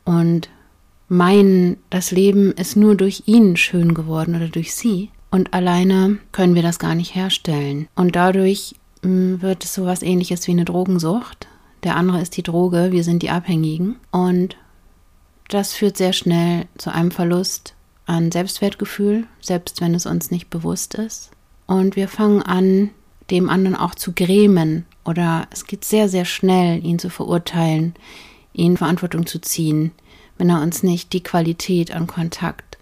Und 0.05 0.49
meinen, 1.09 1.79
das 1.91 2.13
Leben 2.13 2.53
ist 2.53 2.77
nur 2.77 2.95
durch 2.95 3.25
ihn 3.27 3.57
schön 3.57 3.93
geworden 3.93 4.37
oder 4.37 4.47
durch 4.47 4.73
sie 4.73 5.11
und 5.33 5.53
alleine 5.53 6.19
können 6.31 6.55
wir 6.55 6.63
das 6.63 6.79
gar 6.79 6.95
nicht 6.95 7.17
herstellen. 7.17 7.89
Und 7.97 8.15
dadurch 8.15 8.77
wird 9.03 9.65
es 9.65 9.75
sowas 9.75 10.03
ähnliches 10.03 10.47
wie 10.47 10.53
eine 10.53 10.65
Drogensucht. 10.65 11.49
Der 11.85 11.97
andere 11.97 12.21
ist 12.21 12.37
die 12.37 12.43
Droge, 12.43 12.91
wir 12.91 13.05
sind 13.05 13.23
die 13.23 13.31
Abhängigen 13.31 13.97
und 14.11 14.57
das 15.49 15.73
führt 15.73 15.97
sehr 15.97 16.13
schnell 16.13 16.67
zu 16.77 16.93
einem 16.93 17.11
Verlust 17.11 17.75
an 18.07 18.33
Selbstwertgefühl, 18.33 19.27
selbst 19.41 19.81
wenn 19.81 19.95
es 19.95 20.07
uns 20.07 20.31
nicht 20.31 20.51
bewusst 20.51 20.95
ist. 20.95 21.31
Und 21.67 21.97
wir 21.97 22.09
fangen 22.09 22.43
an, 22.43 22.91
dem 23.31 23.51
anderen 23.51 23.77
auch 23.77 23.95
zu 23.95 24.13
grämen 24.13 24.87
oder 25.05 25.47
es 25.51 25.67
geht 25.67 25.85
sehr, 25.85 26.09
sehr 26.09 26.25
schnell, 26.25 26.85
ihn 26.85 26.99
zu 26.99 27.11
verurteilen, 27.11 27.95
ihn 28.53 28.77
Verantwortung 28.77 29.27
zu 29.27 29.39
ziehen, 29.41 29.93
wenn 30.39 30.51
er 30.51 30.63
uns 30.63 30.83
nicht 30.83 31.13
die 31.13 31.23
Qualität 31.23 31.95
an 31.95 32.07
Kontakt 32.07 32.79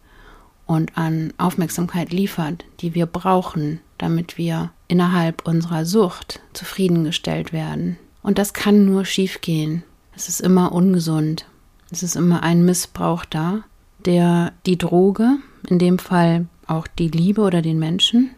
und 0.67 0.97
an 0.97 1.33
Aufmerksamkeit 1.39 2.13
liefert, 2.13 2.65
die 2.81 2.95
wir 2.95 3.07
brauchen, 3.07 3.81
damit 3.99 4.39
wir 4.39 4.71
innerhalb 4.89 5.47
unserer 5.47 5.85
Sucht 5.85 6.41
zufriedengestellt 6.53 7.53
werden. 7.53 7.99
Und 8.23 8.39
das 8.39 8.53
kann 8.53 8.85
nur 8.85 9.05
schiefgehen. 9.05 9.83
Es 10.15 10.29
ist 10.29 10.41
immer 10.41 10.73
ungesund. 10.73 11.47
Es 11.91 12.03
ist 12.03 12.17
immer 12.17 12.43
ein 12.43 12.65
Missbrauch 12.65 13.25
da, 13.25 13.63
der 14.05 14.53
die 14.67 14.79
Droge, 14.79 15.37
in 15.69 15.79
dem 15.79 15.99
Fall 15.99 16.47
auch 16.67 16.87
die 16.87 17.09
Liebe 17.09 17.43
oder 17.43 17.63
den 17.63 17.79
Menschen, 17.79 18.31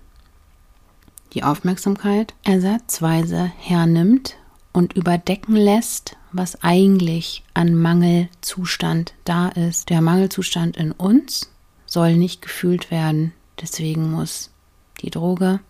die 1.34 1.42
Aufmerksamkeit 1.42 2.34
ersatzweise 2.42 3.52
hernimmt 3.58 4.36
und 4.72 4.94
überdecken 4.94 5.56
lässt, 5.56 6.16
was 6.32 6.62
eigentlich 6.62 7.42
an 7.54 7.74
Mangelzustand 7.74 9.14
da 9.24 9.48
ist. 9.48 9.90
Der 9.90 10.00
Mangelzustand 10.00 10.76
in 10.76 10.92
uns 10.92 11.50
soll 11.86 12.16
nicht 12.16 12.42
gefühlt 12.42 12.90
werden. 12.90 13.32
Deswegen 13.60 14.10
muss 14.10 14.50
die 15.00 15.10
Droge, 15.10 15.60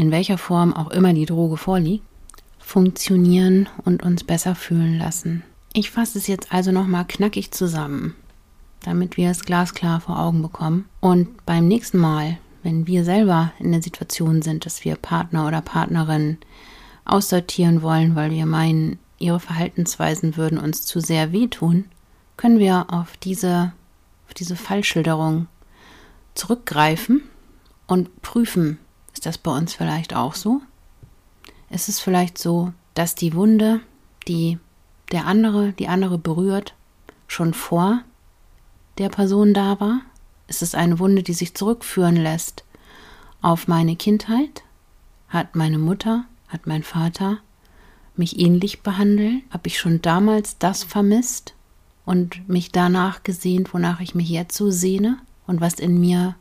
in 0.00 0.10
welcher 0.10 0.38
Form 0.38 0.72
auch 0.72 0.90
immer 0.92 1.12
die 1.12 1.26
Droge 1.26 1.58
vorliegt, 1.58 2.06
funktionieren 2.58 3.68
und 3.84 4.02
uns 4.02 4.24
besser 4.24 4.54
fühlen 4.54 4.96
lassen. 4.98 5.42
Ich 5.74 5.90
fasse 5.90 6.16
es 6.16 6.26
jetzt 6.26 6.54
also 6.54 6.72
nochmal 6.72 7.04
knackig 7.06 7.50
zusammen, 7.50 8.14
damit 8.82 9.18
wir 9.18 9.30
es 9.30 9.44
glasklar 9.44 10.00
vor 10.00 10.18
Augen 10.18 10.40
bekommen. 10.40 10.86
Und 11.00 11.44
beim 11.44 11.68
nächsten 11.68 11.98
Mal, 11.98 12.38
wenn 12.62 12.86
wir 12.86 13.04
selber 13.04 13.52
in 13.58 13.72
der 13.72 13.82
Situation 13.82 14.40
sind, 14.40 14.64
dass 14.64 14.86
wir 14.86 14.96
Partner 14.96 15.46
oder 15.46 15.60
Partnerin 15.60 16.38
aussortieren 17.04 17.82
wollen, 17.82 18.16
weil 18.16 18.30
wir 18.30 18.46
meinen, 18.46 18.98
ihre 19.18 19.38
Verhaltensweisen 19.38 20.38
würden 20.38 20.56
uns 20.56 20.86
zu 20.86 21.00
sehr 21.00 21.30
wehtun, 21.30 21.84
können 22.38 22.58
wir 22.58 22.86
auf 22.88 23.18
diese, 23.18 23.74
auf 24.26 24.32
diese 24.32 24.56
Fallschilderung 24.56 25.46
zurückgreifen 26.34 27.20
und 27.86 28.22
prüfen, 28.22 28.78
ist 29.20 29.26
das 29.26 29.36
bei 29.36 29.50
uns 29.50 29.74
vielleicht 29.74 30.16
auch 30.16 30.34
so? 30.34 30.62
Ist 31.68 31.90
es 31.90 32.00
vielleicht 32.00 32.38
so, 32.38 32.72
dass 32.94 33.14
die 33.14 33.34
Wunde, 33.34 33.80
die 34.26 34.58
der 35.12 35.26
andere, 35.26 35.74
die 35.74 35.88
andere 35.88 36.16
berührt, 36.16 36.72
schon 37.26 37.52
vor 37.52 38.00
der 38.96 39.10
Person 39.10 39.52
da 39.52 39.78
war? 39.78 40.00
Ist 40.48 40.62
es 40.62 40.74
eine 40.74 40.98
Wunde, 40.98 41.22
die 41.22 41.34
sich 41.34 41.54
zurückführen 41.54 42.16
lässt 42.16 42.64
auf 43.42 43.68
meine 43.68 43.94
Kindheit? 43.94 44.62
Hat 45.28 45.54
meine 45.54 45.78
Mutter, 45.78 46.24
hat 46.48 46.66
mein 46.66 46.82
Vater 46.82 47.40
mich 48.16 48.40
ähnlich 48.40 48.80
behandelt? 48.80 49.42
Habe 49.50 49.66
ich 49.66 49.78
schon 49.78 50.00
damals 50.00 50.56
das 50.56 50.82
vermisst 50.82 51.52
und 52.06 52.48
mich 52.48 52.72
danach 52.72 53.22
gesehnt, 53.22 53.74
wonach 53.74 54.00
ich 54.00 54.14
mich 54.14 54.30
jetzt 54.30 54.56
so 54.56 54.70
sehne 54.70 55.18
und 55.46 55.60
was 55.60 55.74
in 55.74 56.00
mir 56.00 56.36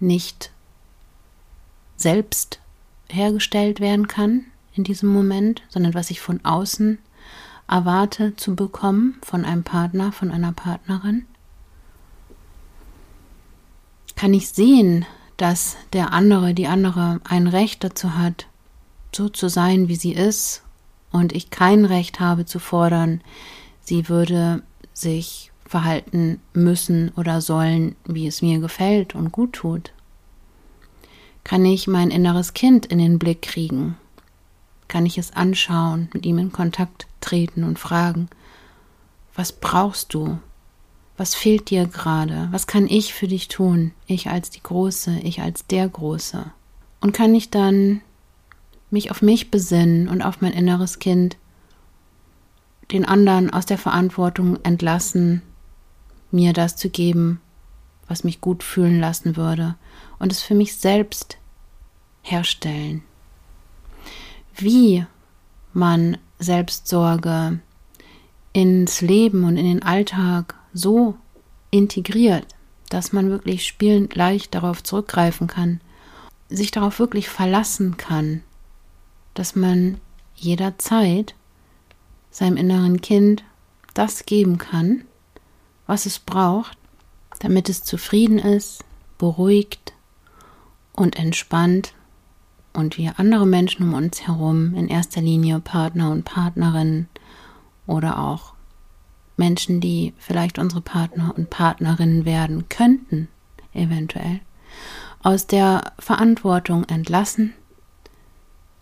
nicht 0.00 0.50
selbst 1.96 2.60
hergestellt 3.08 3.80
werden 3.80 4.08
kann 4.08 4.46
in 4.74 4.84
diesem 4.84 5.08
Moment, 5.08 5.62
sondern 5.68 5.94
was 5.94 6.10
ich 6.10 6.20
von 6.20 6.44
außen 6.44 6.98
erwarte 7.68 8.36
zu 8.36 8.54
bekommen 8.54 9.18
von 9.22 9.44
einem 9.44 9.64
Partner, 9.64 10.12
von 10.12 10.30
einer 10.30 10.52
Partnerin? 10.52 11.26
Kann 14.16 14.34
ich 14.34 14.48
sehen, 14.48 15.06
dass 15.36 15.76
der 15.92 16.12
andere, 16.12 16.54
die 16.54 16.66
andere 16.66 17.20
ein 17.24 17.46
Recht 17.46 17.82
dazu 17.82 18.16
hat, 18.16 18.46
so 19.12 19.28
zu 19.28 19.48
sein, 19.48 19.88
wie 19.88 19.96
sie 19.96 20.12
ist, 20.12 20.62
und 21.14 21.32
ich 21.32 21.50
kein 21.50 21.84
Recht 21.84 22.18
habe 22.18 22.44
zu 22.44 22.58
fordern, 22.58 23.20
sie 23.80 24.08
würde 24.08 24.62
sich 24.92 25.52
verhalten 25.64 26.40
müssen 26.54 27.10
oder 27.16 27.40
sollen, 27.40 27.94
wie 28.04 28.26
es 28.26 28.42
mir 28.42 28.58
gefällt 28.58 29.14
und 29.14 29.30
gut 29.30 29.52
tut? 29.52 29.93
Kann 31.44 31.66
ich 31.66 31.86
mein 31.86 32.10
inneres 32.10 32.54
Kind 32.54 32.86
in 32.86 32.98
den 32.98 33.18
Blick 33.18 33.42
kriegen? 33.42 33.96
Kann 34.88 35.04
ich 35.04 35.18
es 35.18 35.32
anschauen, 35.34 36.08
mit 36.14 36.24
ihm 36.24 36.38
in 36.38 36.52
Kontakt 36.52 37.06
treten 37.20 37.64
und 37.64 37.78
fragen, 37.78 38.28
was 39.34 39.52
brauchst 39.52 40.14
du? 40.14 40.38
Was 41.16 41.34
fehlt 41.34 41.70
dir 41.70 41.86
gerade? 41.86 42.48
Was 42.50 42.66
kann 42.66 42.88
ich 42.88 43.12
für 43.12 43.28
dich 43.28 43.48
tun? 43.48 43.92
Ich 44.06 44.28
als 44.30 44.50
die 44.50 44.62
Große, 44.62 45.20
ich 45.22 45.42
als 45.42 45.66
der 45.66 45.88
Große. 45.88 46.46
Und 47.00 47.12
kann 47.12 47.34
ich 47.34 47.50
dann 47.50 48.00
mich 48.90 49.10
auf 49.10 49.20
mich 49.20 49.50
besinnen 49.50 50.08
und 50.08 50.22
auf 50.22 50.40
mein 50.40 50.52
inneres 50.52 50.98
Kind, 50.98 51.36
den 52.90 53.04
anderen 53.04 53.50
aus 53.50 53.66
der 53.66 53.78
Verantwortung 53.78 54.58
entlassen, 54.64 55.42
mir 56.30 56.52
das 56.52 56.76
zu 56.76 56.88
geben, 56.88 57.40
was 58.08 58.24
mich 58.24 58.40
gut 58.40 58.62
fühlen 58.62 58.98
lassen 58.98 59.36
würde 59.36 59.76
und 60.18 60.32
es 60.32 60.42
für 60.42 60.54
mich 60.54 60.76
selbst 60.76 61.38
herstellen. 62.22 63.02
Wie 64.56 65.04
man 65.72 66.18
Selbstsorge 66.38 67.58
ins 68.52 69.00
Leben 69.00 69.44
und 69.44 69.56
in 69.56 69.66
den 69.66 69.82
Alltag 69.82 70.54
so 70.72 71.16
integriert, 71.70 72.46
dass 72.88 73.12
man 73.12 73.30
wirklich 73.30 73.66
spielend 73.66 74.14
leicht 74.14 74.54
darauf 74.54 74.82
zurückgreifen 74.82 75.48
kann, 75.48 75.80
sich 76.48 76.70
darauf 76.70 76.98
wirklich 76.98 77.28
verlassen 77.28 77.96
kann, 77.96 78.42
dass 79.34 79.56
man 79.56 80.00
jederzeit 80.36 81.34
seinem 82.30 82.56
inneren 82.56 83.00
Kind 83.00 83.44
das 83.94 84.26
geben 84.26 84.58
kann, 84.58 85.04
was 85.86 86.06
es 86.06 86.18
braucht, 86.18 86.78
damit 87.40 87.68
es 87.68 87.82
zufrieden 87.82 88.38
ist, 88.38 88.84
beruhigt 89.18 89.93
und 90.94 91.16
entspannt 91.16 91.94
und 92.72 92.98
wir 92.98 93.18
andere 93.18 93.46
Menschen 93.46 93.88
um 93.88 93.94
uns 93.94 94.26
herum, 94.26 94.74
in 94.74 94.88
erster 94.88 95.20
Linie 95.20 95.60
Partner 95.60 96.10
und 96.10 96.24
Partnerinnen 96.24 97.08
oder 97.86 98.18
auch 98.18 98.54
Menschen, 99.36 99.80
die 99.80 100.14
vielleicht 100.18 100.58
unsere 100.58 100.80
Partner 100.80 101.34
und 101.36 101.50
Partnerinnen 101.50 102.24
werden 102.24 102.68
könnten, 102.68 103.28
eventuell, 103.72 104.40
aus 105.22 105.46
der 105.46 105.92
Verantwortung 105.98 106.84
entlassen, 106.84 107.54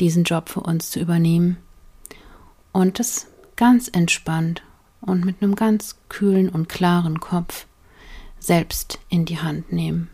diesen 0.01 0.25
Job 0.25 0.49
für 0.49 0.61
uns 0.61 0.91
zu 0.91 1.01
übernehmen 1.01 1.57
und 2.73 2.99
das 2.99 3.29
ganz 3.57 3.89
entspannt 3.89 4.63
und 5.01 5.25
mit 5.25 5.43
einem 5.43 5.55
ganz 5.55 5.97
kühlen 6.09 6.49
und 6.49 6.69
klaren 6.69 7.21
Kopf 7.21 7.67
selbst 8.39 8.99
in 9.09 9.25
die 9.25 9.39
Hand 9.39 9.73
nehmen. 9.73 10.09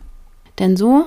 Denn 0.59 0.77
so 0.77 1.05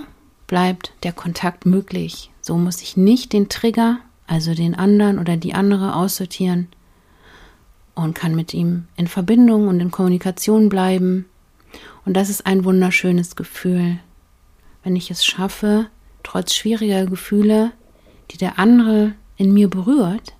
bleibt 0.52 0.92
der 1.02 1.14
Kontakt 1.14 1.64
möglich. 1.64 2.30
So 2.42 2.58
muss 2.58 2.82
ich 2.82 2.94
nicht 2.94 3.32
den 3.32 3.48
Trigger, 3.48 4.00
also 4.26 4.52
den 4.52 4.74
anderen 4.74 5.18
oder 5.18 5.38
die 5.38 5.54
andere 5.54 5.96
aussortieren 5.96 6.68
und 7.94 8.14
kann 8.14 8.34
mit 8.34 8.52
ihm 8.52 8.86
in 8.94 9.06
Verbindung 9.06 9.66
und 9.66 9.80
in 9.80 9.90
Kommunikation 9.90 10.68
bleiben. 10.68 11.24
Und 12.04 12.18
das 12.18 12.28
ist 12.28 12.44
ein 12.44 12.66
wunderschönes 12.66 13.34
Gefühl, 13.34 13.98
wenn 14.82 14.94
ich 14.94 15.10
es 15.10 15.24
schaffe, 15.24 15.86
trotz 16.22 16.52
schwieriger 16.52 17.06
Gefühle, 17.06 17.72
die 18.30 18.36
der 18.36 18.58
andere 18.58 19.14
in 19.38 19.54
mir 19.54 19.70
berührt, 19.70 20.34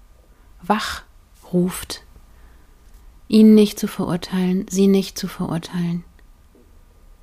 wach 0.60 1.04
ruft 1.54 2.02
ihn 3.28 3.54
nicht 3.54 3.80
zu 3.80 3.88
verurteilen, 3.88 4.66
sie 4.68 4.88
nicht 4.88 5.16
zu 5.16 5.26
verurteilen, 5.26 6.04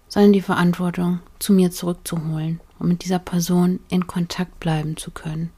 sondern 0.08 0.34
die 0.34 0.42
Verantwortung 0.42 1.20
zu 1.38 1.54
mir 1.54 1.70
zurückzuholen, 1.70 2.60
um 2.80 2.88
mit 2.88 3.04
dieser 3.04 3.20
Person 3.20 3.80
in 3.90 4.08
Kontakt 4.08 4.60
bleiben 4.60 4.98
zu 4.98 5.12
können. 5.12 5.52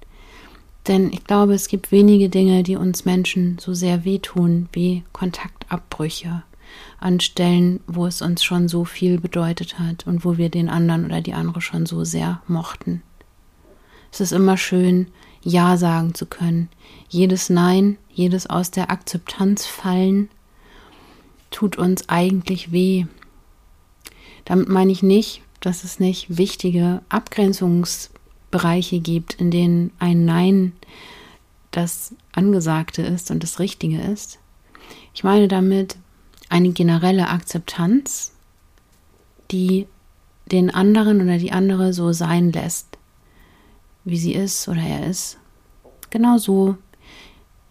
Denn 0.88 1.12
ich 1.14 1.24
glaube, 1.24 1.54
es 1.54 1.68
gibt 1.68 1.92
wenige 1.92 2.30
Dinge, 2.30 2.64
die 2.64 2.76
uns 2.76 3.06
Menschen 3.06 3.58
so 3.60 3.74
sehr 3.74 4.04
wehtun 4.04 4.68
wie 4.74 5.04
Kontaktabbrüche, 5.14 6.44
an 7.00 7.20
Stellen, 7.20 7.82
wo 7.86 8.06
es 8.06 8.22
uns 8.22 8.44
schon 8.44 8.68
so 8.68 8.86
viel 8.86 9.20
bedeutet 9.20 9.78
hat 9.78 10.08
und 10.08 10.26
wo 10.26 10.38
wir 10.38 10.50
den 10.50 10.70
anderen 10.70 11.06
oder 11.06 11.22
die 11.22 11.34
andere 11.34 11.62
schon 11.62 11.86
so 11.86 12.04
sehr 12.04 12.42
mochten. 12.48 13.04
Es 14.12 14.22
ist 14.22 14.32
immer 14.32 14.58
schön, 14.58 15.08
Ja 15.44 15.78
sagen 15.78 16.14
zu 16.14 16.26
können. 16.26 16.70
Jedes 17.10 17.50
Nein, 17.50 17.98
jedes 18.12 18.48
aus 18.48 18.72
der 18.72 18.92
Akzeptanz 18.92 19.66
fallen, 19.66 20.30
tut 21.50 21.78
uns 21.78 22.10
eigentlich 22.10 22.72
weh. 22.72 23.06
Damit 24.46 24.70
meine 24.70 24.92
ich 24.92 25.04
nicht, 25.04 25.42
dass 25.62 25.84
es 25.84 26.00
nicht 26.00 26.38
wichtige 26.38 27.02
Abgrenzungsbereiche 27.10 29.00
gibt, 29.00 29.36
in 29.36 29.52
denen 29.52 29.92
ein 30.00 30.26
Nein 30.26 30.74
das 31.72 32.14
Angesagte 32.34 33.02
ist 33.02 33.32
und 33.32 33.42
das 33.44 33.60
Richtige 33.60 34.02
ist. 34.02 34.40
Ich 35.14 35.24
meine 35.24 35.48
damit 35.48 35.96
eine 36.50 36.72
generelle 36.72 37.30
Akzeptanz, 37.30 38.34
die 39.52 39.88
den 40.52 40.70
anderen 40.70 41.22
oder 41.22 41.38
die 41.38 41.54
andere 41.54 41.94
so 41.94 42.12
sein 42.12 42.52
lässt, 42.52 42.98
wie 44.04 44.18
sie 44.18 44.34
ist 44.34 44.68
oder 44.68 44.82
er 44.82 45.08
ist. 45.08 45.38
Genauso 46.10 46.78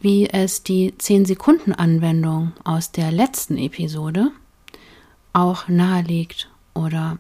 wie 0.00 0.30
es 0.30 0.62
die 0.62 0.92
10-Sekunden-Anwendung 0.92 2.52
aus 2.64 2.90
der 2.90 3.12
letzten 3.12 3.58
Episode 3.58 4.30
auch 5.34 5.68
nahelegt 5.68 6.50
oder 6.72 7.18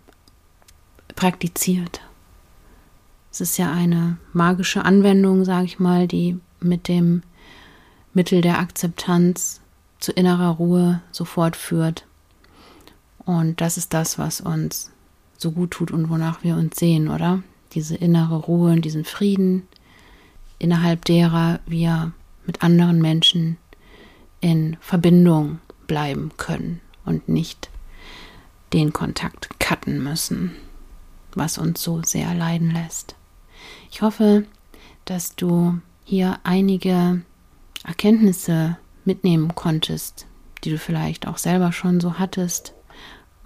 praktiziert. 1.20 2.00
Es 3.30 3.42
ist 3.42 3.58
ja 3.58 3.70
eine 3.70 4.16
magische 4.32 4.86
Anwendung, 4.86 5.44
sage 5.44 5.66
ich 5.66 5.78
mal, 5.78 6.08
die 6.08 6.40
mit 6.60 6.88
dem 6.88 7.22
Mittel 8.14 8.40
der 8.40 8.58
Akzeptanz 8.58 9.60
zu 9.98 10.12
innerer 10.12 10.48
Ruhe 10.48 11.02
sofort 11.12 11.56
führt. 11.56 12.06
Und 13.18 13.60
das 13.60 13.76
ist 13.76 13.92
das, 13.92 14.18
was 14.18 14.40
uns 14.40 14.92
so 15.36 15.52
gut 15.52 15.72
tut 15.72 15.90
und 15.90 16.08
wonach 16.08 16.42
wir 16.42 16.56
uns 16.56 16.78
sehen, 16.78 17.08
oder? 17.08 17.42
Diese 17.74 17.96
innere 17.96 18.36
Ruhe 18.36 18.72
und 18.72 18.86
diesen 18.86 19.04
Frieden, 19.04 19.68
innerhalb 20.58 21.04
derer 21.04 21.60
wir 21.66 22.12
mit 22.46 22.62
anderen 22.62 23.02
Menschen 23.02 23.58
in 24.40 24.78
Verbindung 24.80 25.58
bleiben 25.86 26.32
können 26.38 26.80
und 27.04 27.28
nicht 27.28 27.68
den 28.72 28.94
Kontakt 28.94 29.50
cutten 29.60 30.02
müssen, 30.02 30.56
was 31.36 31.58
uns 31.58 31.82
so 31.82 32.02
sehr 32.02 32.34
leiden 32.34 32.70
lässt. 32.70 33.16
Ich 33.90 34.02
hoffe, 34.02 34.44
dass 35.04 35.36
du 35.36 35.78
hier 36.04 36.38
einige 36.44 37.22
Erkenntnisse 37.84 38.76
mitnehmen 39.04 39.54
konntest, 39.54 40.26
die 40.64 40.70
du 40.70 40.78
vielleicht 40.78 41.26
auch 41.26 41.38
selber 41.38 41.72
schon 41.72 42.00
so 42.00 42.18
hattest, 42.18 42.74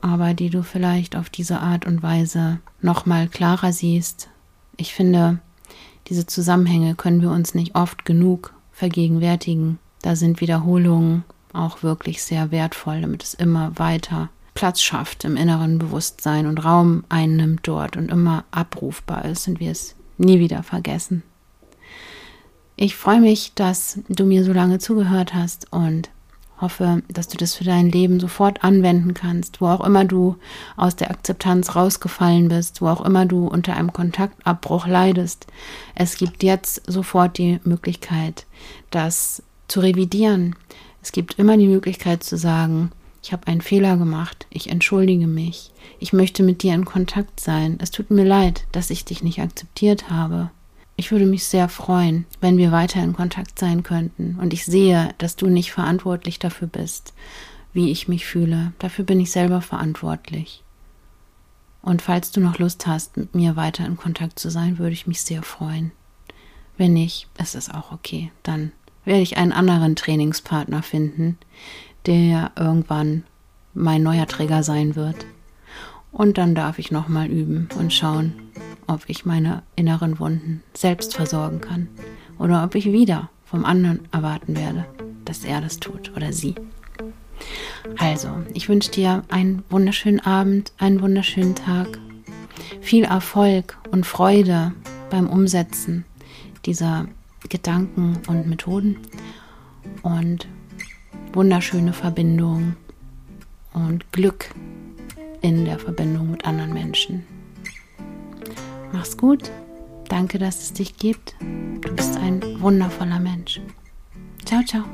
aber 0.01 0.35
die 0.35 0.51
du 0.51 0.63
vielleicht 0.63 1.17
auf 1.17 1.31
diese 1.31 1.61
Art 1.61 1.87
und 1.87 2.03
Weise 2.03 2.61
nochmal 2.81 3.29
klarer 3.29 3.73
siehst. 3.73 4.29
Ich 4.77 4.93
finde, 4.93 5.39
diese 6.09 6.27
Zusammenhänge 6.27 6.95
können 6.95 7.23
wir 7.23 7.31
uns 7.31 7.55
nicht 7.55 7.75
oft 7.75 8.05
genug 8.05 8.53
vergegenwärtigen. 8.73 9.79
Da 10.03 10.17
sind 10.17 10.41
Wiederholungen 10.41 11.25
auch 11.53 11.83
wirklich 11.83 12.23
sehr 12.23 12.51
wertvoll, 12.51 13.01
damit 13.01 13.23
es 13.23 13.33
immer 13.33 13.79
weiter 13.79 14.29
Platz 14.55 14.81
schafft 14.81 15.25
im 15.25 15.37
inneren 15.37 15.79
Bewusstsein 15.79 16.47
und 16.47 16.65
Raum 16.65 17.05
einnimmt 17.09 17.61
dort 17.65 17.97
und 17.97 18.11
immer 18.11 18.45
abrufbar 18.51 19.25
ist 19.25 19.49
und 19.49 19.61
wir 19.61 19.73
es 19.73 19.97
nie 20.17 20.39
wieder 20.39 20.63
vergessen. 20.63 21.23
Ich 22.77 22.97
freue 22.97 23.21
mich, 23.21 23.53
dass 23.55 24.01
du 24.09 24.25
mir 24.25 24.45
so 24.45 24.53
lange 24.53 24.79
zugehört 24.79 25.35
hast 25.35 25.73
und 25.73 26.11
hoffe, 26.61 27.03
dass 27.09 27.29
du 27.29 27.37
das 27.37 27.55
für 27.55 27.65
dein 27.65 27.91
Leben 27.91 28.21
sofort 28.21 28.65
anwenden 28.65 29.15
kannst, 29.15 29.61
wo 29.61 29.67
auch 29.67 29.85
immer 29.85 30.05
du 30.05 30.37
aus 30.77 30.97
der 30.97 31.11
Akzeptanz 31.11 31.77
rausgefallen 31.77 32.49
bist, 32.49 32.81
wo 32.81 32.89
auch 32.89 33.05
immer 33.05 33.27
du 33.27 33.47
unter 33.47 33.77
einem 33.77 33.93
Kontaktabbruch 33.93 34.87
leidest. 34.87 35.47
Es 35.95 36.17
gibt 36.17 36.43
jetzt 36.43 36.83
sofort 36.87 37.39
die 37.39 37.61
Möglichkeit, 37.65 38.47
das 38.91 39.43
zu 39.69 39.81
revidieren. 39.81 40.57
Es 41.03 41.13
gibt 41.13 41.39
immer 41.39 41.57
die 41.57 41.69
Möglichkeit 41.69 42.23
zu 42.23 42.37
sagen, 42.37 42.91
ich 43.25 43.33
habe 43.33 43.47
einen 43.47 43.63
Fehler 43.63 43.97
gemacht, 43.97 44.47
ich 44.51 44.69
entschuldige 44.69 45.27
mich, 45.27 45.73
ich 45.99 46.13
möchte 46.13 46.43
mit 46.43 46.63
dir 46.63 46.75
in 46.75 46.85
Kontakt 46.85 47.41
sein, 47.41 47.79
es 47.81 47.91
tut 47.91 48.11
mir 48.11 48.25
leid, 48.25 48.67
dass 48.73 48.91
ich 48.91 49.07
dich 49.07 49.23
nicht 49.23 49.41
akzeptiert 49.41 50.11
habe. 50.11 50.51
Ich 50.97 51.11
würde 51.11 51.25
mich 51.25 51.45
sehr 51.45 51.71
freuen, 51.71 52.27
wenn 52.43 52.59
wir 52.59 52.71
weiter 52.71 53.03
in 53.03 53.15
Kontakt 53.15 53.59
sein 53.59 53.83
könnten. 53.83 54.39
Und 54.39 54.53
ich 54.53 54.67
sehe, 54.67 55.15
dass 55.17 55.37
du 55.37 55.47
nicht 55.47 55.73
verantwortlich 55.73 56.39
dafür 56.39 56.69
bist, 56.69 57.15
wie 57.73 57.91
ich 57.91 58.09
mich 58.09 58.27
fühle. 58.27 58.75
Dafür 58.79 59.07
bin 59.07 59.19
ich 59.21 59.33
selber 59.33 59.63
verantwortlich. 59.63 60.63
Und 61.81 62.03
falls 62.03 62.31
du 62.31 62.41
noch 62.41 62.59
Lust 62.59 62.87
hast, 62.87 63.17
mit 63.17 63.35
mir 63.35 63.57
weiter 63.57 63.87
in 63.87 63.97
Kontakt 63.97 64.39
zu 64.39 64.51
sein, 64.51 64.79
würde 64.79 64.93
ich 64.93 65.07
mich 65.07 65.23
sehr 65.23 65.43
freuen. 65.43 65.93
Wenn 66.77 66.93
nicht, 66.93 67.29
ist 67.39 67.55
es 67.55 67.71
auch 67.71 67.91
okay. 67.91 68.31
Dann 68.43 68.73
werde 69.07 69.23
ich 69.23 69.39
einen 69.39 69.53
anderen 69.53 69.97
Trainingspartner 69.97 70.83
finden, 70.83 71.39
der 72.07 72.53
irgendwann 72.57 73.25
mein 73.75 74.03
neuer 74.03 74.27
Träger 74.27 74.63
sein 74.63 74.97
wird. 74.97 75.27
Und 76.13 76.39
dann 76.39 76.55
darf 76.55 76.79
ich 76.79 76.91
nochmal 76.91 77.29
üben 77.29 77.69
und 77.79 77.93
schauen, 77.93 78.35
ob 78.87 79.03
ich 79.09 79.25
meine 79.25 79.63
inneren 79.75 80.19
Wunden 80.19 80.63
selbst 80.75 81.17
versorgen 81.17 81.61
kann 81.61 81.89
oder 82.39 82.63
ob 82.65 82.75
ich 82.75 82.87
wieder 82.87 83.31
vom 83.45 83.65
anderen 83.65 84.01
erwarten 84.13 84.57
werde, 84.57 84.85
dass 85.25 85.45
er 85.45 85.61
das 85.61 85.81
tut 85.81 86.13
oder 86.17 86.33
sie. 86.33 86.55
Also, 87.99 88.29
ich 88.53 88.69
wünsche 88.69 88.91
dir 88.91 89.25
einen 89.29 89.65
wunderschönen 89.71 90.21
Abend, 90.21 90.73
einen 90.79 91.01
wunderschönen 91.01 91.55
Tag, 91.55 91.99
viel 92.81 93.05
Erfolg 93.05 93.77
und 93.91 94.07
Freude 94.07 94.73
beim 95.11 95.29
Umsetzen 95.29 96.05
dieser 96.65 97.07
Gedanken 97.49 98.19
und 98.27 98.47
Methoden 98.47 98.97
und 100.03 100.47
wunderschöne 101.33 101.93
Verbindung 101.93 102.77
und 103.73 104.11
Glück 104.13 104.51
in 105.41 105.65
der 105.65 105.79
Verbindung 105.79 106.31
mit 106.31 106.45
anderen 106.45 106.73
Menschen. 106.73 107.25
Mach's 108.93 109.17
gut. 109.17 109.51
Danke, 110.09 110.39
dass 110.39 110.63
es 110.63 110.73
dich 110.73 110.97
gibt. 110.97 111.35
Du 111.81 111.95
bist 111.95 112.17
ein 112.17 112.41
wundervoller 112.61 113.21
Mensch. 113.21 113.61
Ciao, 114.45 114.63
ciao. 114.63 114.85